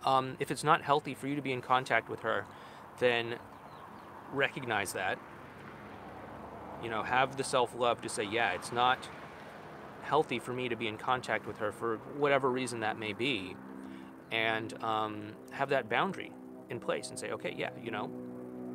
Um, 0.05 0.37
if 0.39 0.51
it's 0.51 0.63
not 0.63 0.81
healthy 0.81 1.13
for 1.13 1.27
you 1.27 1.35
to 1.35 1.41
be 1.41 1.51
in 1.51 1.61
contact 1.61 2.09
with 2.09 2.21
her, 2.21 2.45
then 2.99 3.35
recognize 4.31 4.93
that 4.93 5.19
you 6.83 6.89
know, 6.89 7.03
have 7.03 7.37
the 7.37 7.43
self 7.43 7.75
love 7.75 8.01
to 8.01 8.09
say, 8.09 8.23
yeah, 8.23 8.51
it's 8.51 8.71
not 8.71 9.09
healthy 10.01 10.39
for 10.39 10.53
me 10.53 10.69
to 10.69 10.75
be 10.75 10.87
in 10.87 10.97
contact 10.97 11.45
with 11.45 11.57
her 11.57 11.71
for 11.71 11.97
whatever 12.17 12.49
reason 12.49 12.79
that 12.79 12.97
may 12.97 13.13
be, 13.13 13.55
and 14.31 14.81
um, 14.83 15.31
have 15.51 15.69
that 15.69 15.89
boundary 15.89 16.31
in 16.69 16.79
place 16.79 17.09
and 17.09 17.19
say, 17.19 17.31
okay, 17.31 17.53
yeah, 17.57 17.69
you 17.83 17.91
know, 17.91 18.09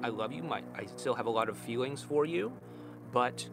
I 0.04 0.08
love 0.08 0.32
you. 0.32 0.42
My, 0.42 0.62
I 0.76 0.84
still 0.96 1.14
have 1.14 1.24
a 1.24 1.30
lot 1.30 1.48
of 1.48 1.56
feelings 1.56 2.02
for 2.02 2.26
you, 2.26 2.52
but 3.10 3.48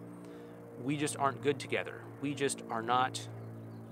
we 0.83 0.97
just 0.97 1.15
aren't 1.15 1.41
good 1.41 1.57
together. 1.57 2.01
We 2.21 2.33
just 2.33 2.61
are 2.69 2.81
not 2.81 3.25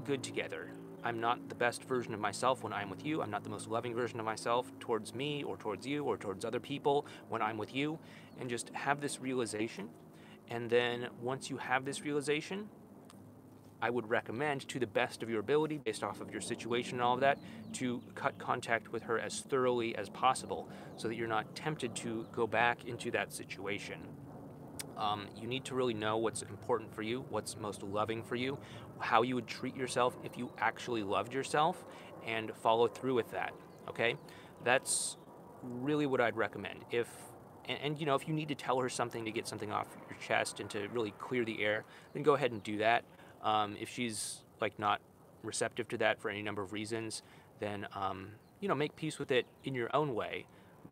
good 0.03 0.21
together. 0.21 0.69
I'm 1.01 1.21
not 1.21 1.47
the 1.47 1.55
best 1.55 1.85
version 1.85 2.13
of 2.13 2.19
myself 2.19 2.61
when 2.61 2.73
I'm 2.73 2.89
with 2.89 3.05
you. 3.05 3.21
I'm 3.21 3.31
not 3.31 3.45
the 3.45 3.49
most 3.49 3.69
loving 3.69 3.95
version 3.95 4.19
of 4.19 4.25
myself 4.25 4.69
towards 4.81 5.15
me 5.15 5.41
or 5.41 5.55
towards 5.55 5.87
you 5.87 6.03
or 6.03 6.17
towards 6.17 6.43
other 6.43 6.59
people 6.59 7.05
when 7.29 7.41
I'm 7.41 7.57
with 7.57 7.73
you. 7.73 7.97
And 8.41 8.49
just 8.49 8.71
have 8.71 8.99
this 8.99 9.21
realization 9.21 9.87
and 10.49 10.69
then 10.69 11.07
once 11.21 11.49
you 11.49 11.57
have 11.57 11.85
this 11.85 12.01
realization, 12.01 12.67
I 13.81 13.89
would 13.89 14.09
recommend, 14.09 14.67
to 14.69 14.79
the 14.79 14.87
best 14.87 15.23
of 15.23 15.29
your 15.29 15.39
ability, 15.39 15.81
based 15.83 16.03
off 16.03 16.21
of 16.21 16.31
your 16.31 16.41
situation 16.41 16.95
and 16.95 17.01
all 17.01 17.13
of 17.13 17.21
that, 17.21 17.39
to 17.73 18.01
cut 18.15 18.37
contact 18.37 18.91
with 18.91 19.03
her 19.03 19.19
as 19.19 19.41
thoroughly 19.41 19.95
as 19.95 20.09
possible 20.09 20.67
so 20.97 21.07
that 21.07 21.15
you're 21.15 21.27
not 21.27 21.55
tempted 21.55 21.95
to 21.97 22.27
go 22.33 22.45
back 22.45 22.85
into 22.85 23.11
that 23.11 23.31
situation. 23.31 23.99
Um, 24.97 25.27
you 25.35 25.47
need 25.47 25.63
to 25.65 25.75
really 25.75 25.93
know 25.93 26.17
what's 26.17 26.41
important 26.41 26.93
for 26.93 27.03
you, 27.03 27.23
what's 27.29 27.57
most 27.57 27.83
loving 27.83 28.21
for 28.21 28.35
you, 28.35 28.59
how 28.99 29.21
you 29.21 29.35
would 29.35 29.47
treat 29.47 29.75
yourself 29.75 30.17
if 30.23 30.37
you 30.37 30.51
actually 30.57 31.03
loved 31.03 31.33
yourself, 31.33 31.85
and 32.27 32.51
follow 32.55 32.87
through 32.87 33.15
with 33.15 33.31
that. 33.31 33.53
Okay? 33.87 34.17
That's 34.65 35.15
really 35.63 36.05
what 36.05 36.19
I'd 36.19 36.35
recommend. 36.35 36.83
If 36.91 37.07
and, 37.69 37.77
and, 37.83 37.99
you 37.99 38.05
know, 38.05 38.15
if 38.15 38.27
you 38.27 38.33
need 38.33 38.47
to 38.47 38.55
tell 38.55 38.79
her 38.79 38.89
something 38.89 39.23
to 39.25 39.31
get 39.31 39.47
something 39.47 39.71
off 39.71 39.87
your 40.09 40.17
chest 40.19 40.59
and 40.59 40.69
to 40.71 40.87
really 40.89 41.11
clear 41.19 41.45
the 41.45 41.63
air, 41.63 41.85
then 42.13 42.23
go 42.23 42.33
ahead 42.33 42.51
and 42.51 42.63
do 42.63 42.79
that. 42.79 43.05
Um, 43.43 43.77
if 43.79 43.89
she's 43.89 44.39
like 44.61 44.77
not 44.77 45.01
receptive 45.43 45.87
to 45.89 45.97
that 45.97 46.19
for 46.19 46.29
any 46.29 46.41
number 46.41 46.61
of 46.61 46.73
reasons, 46.73 47.23
then 47.59 47.87
um, 47.95 48.31
you 48.59 48.67
know, 48.67 48.75
make 48.75 48.95
peace 48.95 49.19
with 49.19 49.31
it 49.31 49.45
in 49.63 49.73
your 49.73 49.93
own 49.95 50.13
way. 50.13 50.45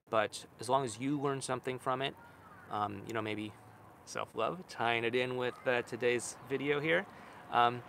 But 0.10 0.46
as 0.60 0.70
long 0.70 0.86
as 0.86 1.00
you 1.00 1.20
learn 1.20 1.42
something 1.42 1.80
from 1.80 2.02
it, 2.02 2.16
um, 2.72 3.02
you 3.08 3.14
know, 3.14 3.22
maybe 3.22 3.52
self-love, 4.06 4.64
tying 4.70 5.04
it 5.04 5.16
in 5.16 5.36
with 5.36 5.56
uh, 5.66 5.82
today's 5.82 6.38
video 6.50 6.80
here. 6.80 7.06
Um, 7.52 7.82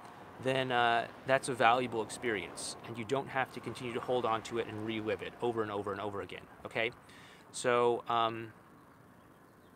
then 0.45 0.71
uh, 0.71 1.07
that's 1.27 1.49
a 1.49 1.55
valuable 1.55 2.03
experience, 2.03 2.77
and 2.87 2.97
you 2.97 3.05
don't 3.05 3.29
have 3.29 3.53
to 3.53 3.61
continue 3.61 3.93
to 3.95 4.01
hold 4.01 4.25
on 4.25 4.43
to 4.43 4.59
it 4.59 4.69
and 4.69 4.87
relive 4.87 5.23
it 5.23 5.33
over 5.43 5.63
and 5.63 5.71
over 5.71 5.91
and 5.91 6.01
over 6.01 6.21
again. 6.21 6.43
Okay, 6.65 6.93
so 7.51 8.05
um, 8.09 8.53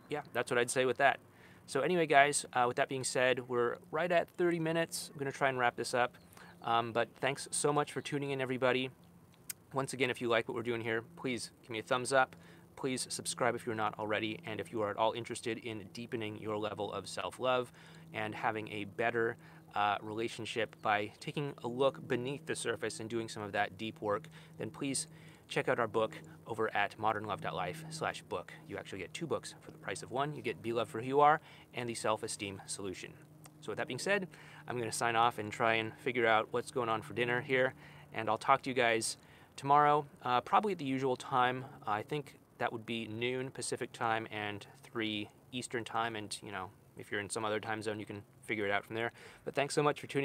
yeah, 0.08 0.22
that's 0.32 0.50
what 0.50 0.58
I'd 0.58 0.70
say 0.70 0.84
with 0.84 0.98
that. 0.98 1.18
So 1.66 1.80
anyway, 1.80 2.06
guys, 2.06 2.44
uh, 2.52 2.64
with 2.68 2.76
that 2.76 2.88
being 2.88 3.04
said, 3.04 3.48
we're 3.48 3.76
right 3.90 4.10
at 4.10 4.28
30 4.36 4.58
minutes. 4.58 5.10
I'm 5.12 5.18
going 5.18 5.30
to 5.30 5.36
try 5.36 5.48
and 5.48 5.58
wrap 5.58 5.76
this 5.76 5.94
up. 5.94 6.16
Um, 6.62 6.92
but 6.92 7.08
thanks 7.20 7.48
so 7.50 7.72
much 7.72 7.92
for 7.92 8.00
tuning 8.00 8.30
in, 8.30 8.40
everybody. 8.40 8.90
Once 9.72 9.92
again, 9.92 10.10
if 10.10 10.20
you 10.20 10.28
like 10.28 10.48
what 10.48 10.54
we're 10.54 10.62
doing 10.62 10.82
here, 10.82 11.02
please 11.16 11.50
give 11.62 11.70
me 11.70 11.78
a 11.78 11.82
thumbs 11.82 12.12
up. 12.12 12.36
Please 12.76 13.06
subscribe 13.10 13.54
if 13.54 13.64
you're 13.64 13.74
not 13.74 13.98
already. 13.98 14.38
And 14.44 14.60
if 14.60 14.72
you 14.72 14.82
are 14.82 14.90
at 14.90 14.96
all 14.96 15.12
interested 15.12 15.58
in 15.58 15.88
deepening 15.94 16.38
your 16.38 16.58
level 16.58 16.92
of 16.92 17.08
self 17.08 17.40
love 17.40 17.72
and 18.12 18.34
having 18.34 18.68
a 18.68 18.84
better 18.84 19.36
uh, 19.74 19.96
relationship 20.02 20.76
by 20.82 21.12
taking 21.20 21.54
a 21.64 21.68
look 21.68 22.06
beneath 22.06 22.44
the 22.44 22.54
surface 22.54 23.00
and 23.00 23.08
doing 23.08 23.28
some 23.28 23.42
of 23.42 23.52
that 23.52 23.78
deep 23.78 24.00
work, 24.00 24.28
then 24.58 24.70
please 24.70 25.06
check 25.52 25.68
out 25.68 25.78
our 25.78 25.86
book 25.86 26.18
over 26.46 26.74
at 26.74 26.96
modernlove.life 26.98 27.84
slash 27.90 28.22
book. 28.22 28.54
You 28.66 28.78
actually 28.78 29.00
get 29.00 29.12
two 29.12 29.26
books 29.26 29.54
for 29.60 29.70
the 29.70 29.76
price 29.76 30.02
of 30.02 30.10
one. 30.10 30.34
You 30.34 30.40
get 30.40 30.62
Be 30.62 30.72
Loved 30.72 30.90
for 30.90 31.00
Who 31.00 31.06
You 31.06 31.20
Are 31.20 31.40
and 31.74 31.86
the 31.86 31.94
Self-Esteem 31.94 32.62
Solution. 32.66 33.12
So 33.60 33.70
with 33.70 33.76
that 33.76 33.86
being 33.86 33.98
said, 33.98 34.28
I'm 34.66 34.78
going 34.78 34.90
to 34.90 34.96
sign 34.96 35.14
off 35.14 35.38
and 35.38 35.52
try 35.52 35.74
and 35.74 35.92
figure 35.98 36.26
out 36.26 36.48
what's 36.52 36.70
going 36.70 36.88
on 36.88 37.02
for 37.02 37.12
dinner 37.12 37.42
here. 37.42 37.74
And 38.14 38.30
I'll 38.30 38.38
talk 38.38 38.62
to 38.62 38.70
you 38.70 38.74
guys 38.74 39.18
tomorrow, 39.54 40.06
uh, 40.22 40.40
probably 40.40 40.72
at 40.72 40.78
the 40.78 40.86
usual 40.86 41.16
time. 41.16 41.66
I 41.86 42.00
think 42.00 42.38
that 42.56 42.72
would 42.72 42.86
be 42.86 43.06
noon 43.06 43.50
Pacific 43.50 43.92
time 43.92 44.26
and 44.32 44.66
3 44.84 45.28
Eastern 45.52 45.84
time. 45.84 46.16
And, 46.16 46.36
you 46.42 46.50
know, 46.50 46.70
if 46.96 47.12
you're 47.12 47.20
in 47.20 47.28
some 47.28 47.44
other 47.44 47.60
time 47.60 47.82
zone, 47.82 48.00
you 48.00 48.06
can 48.06 48.22
figure 48.40 48.64
it 48.64 48.70
out 48.70 48.84
from 48.86 48.96
there. 48.96 49.12
But 49.44 49.54
thanks 49.54 49.74
so 49.74 49.82
much 49.82 50.00
for 50.00 50.06
tuning 50.06 50.20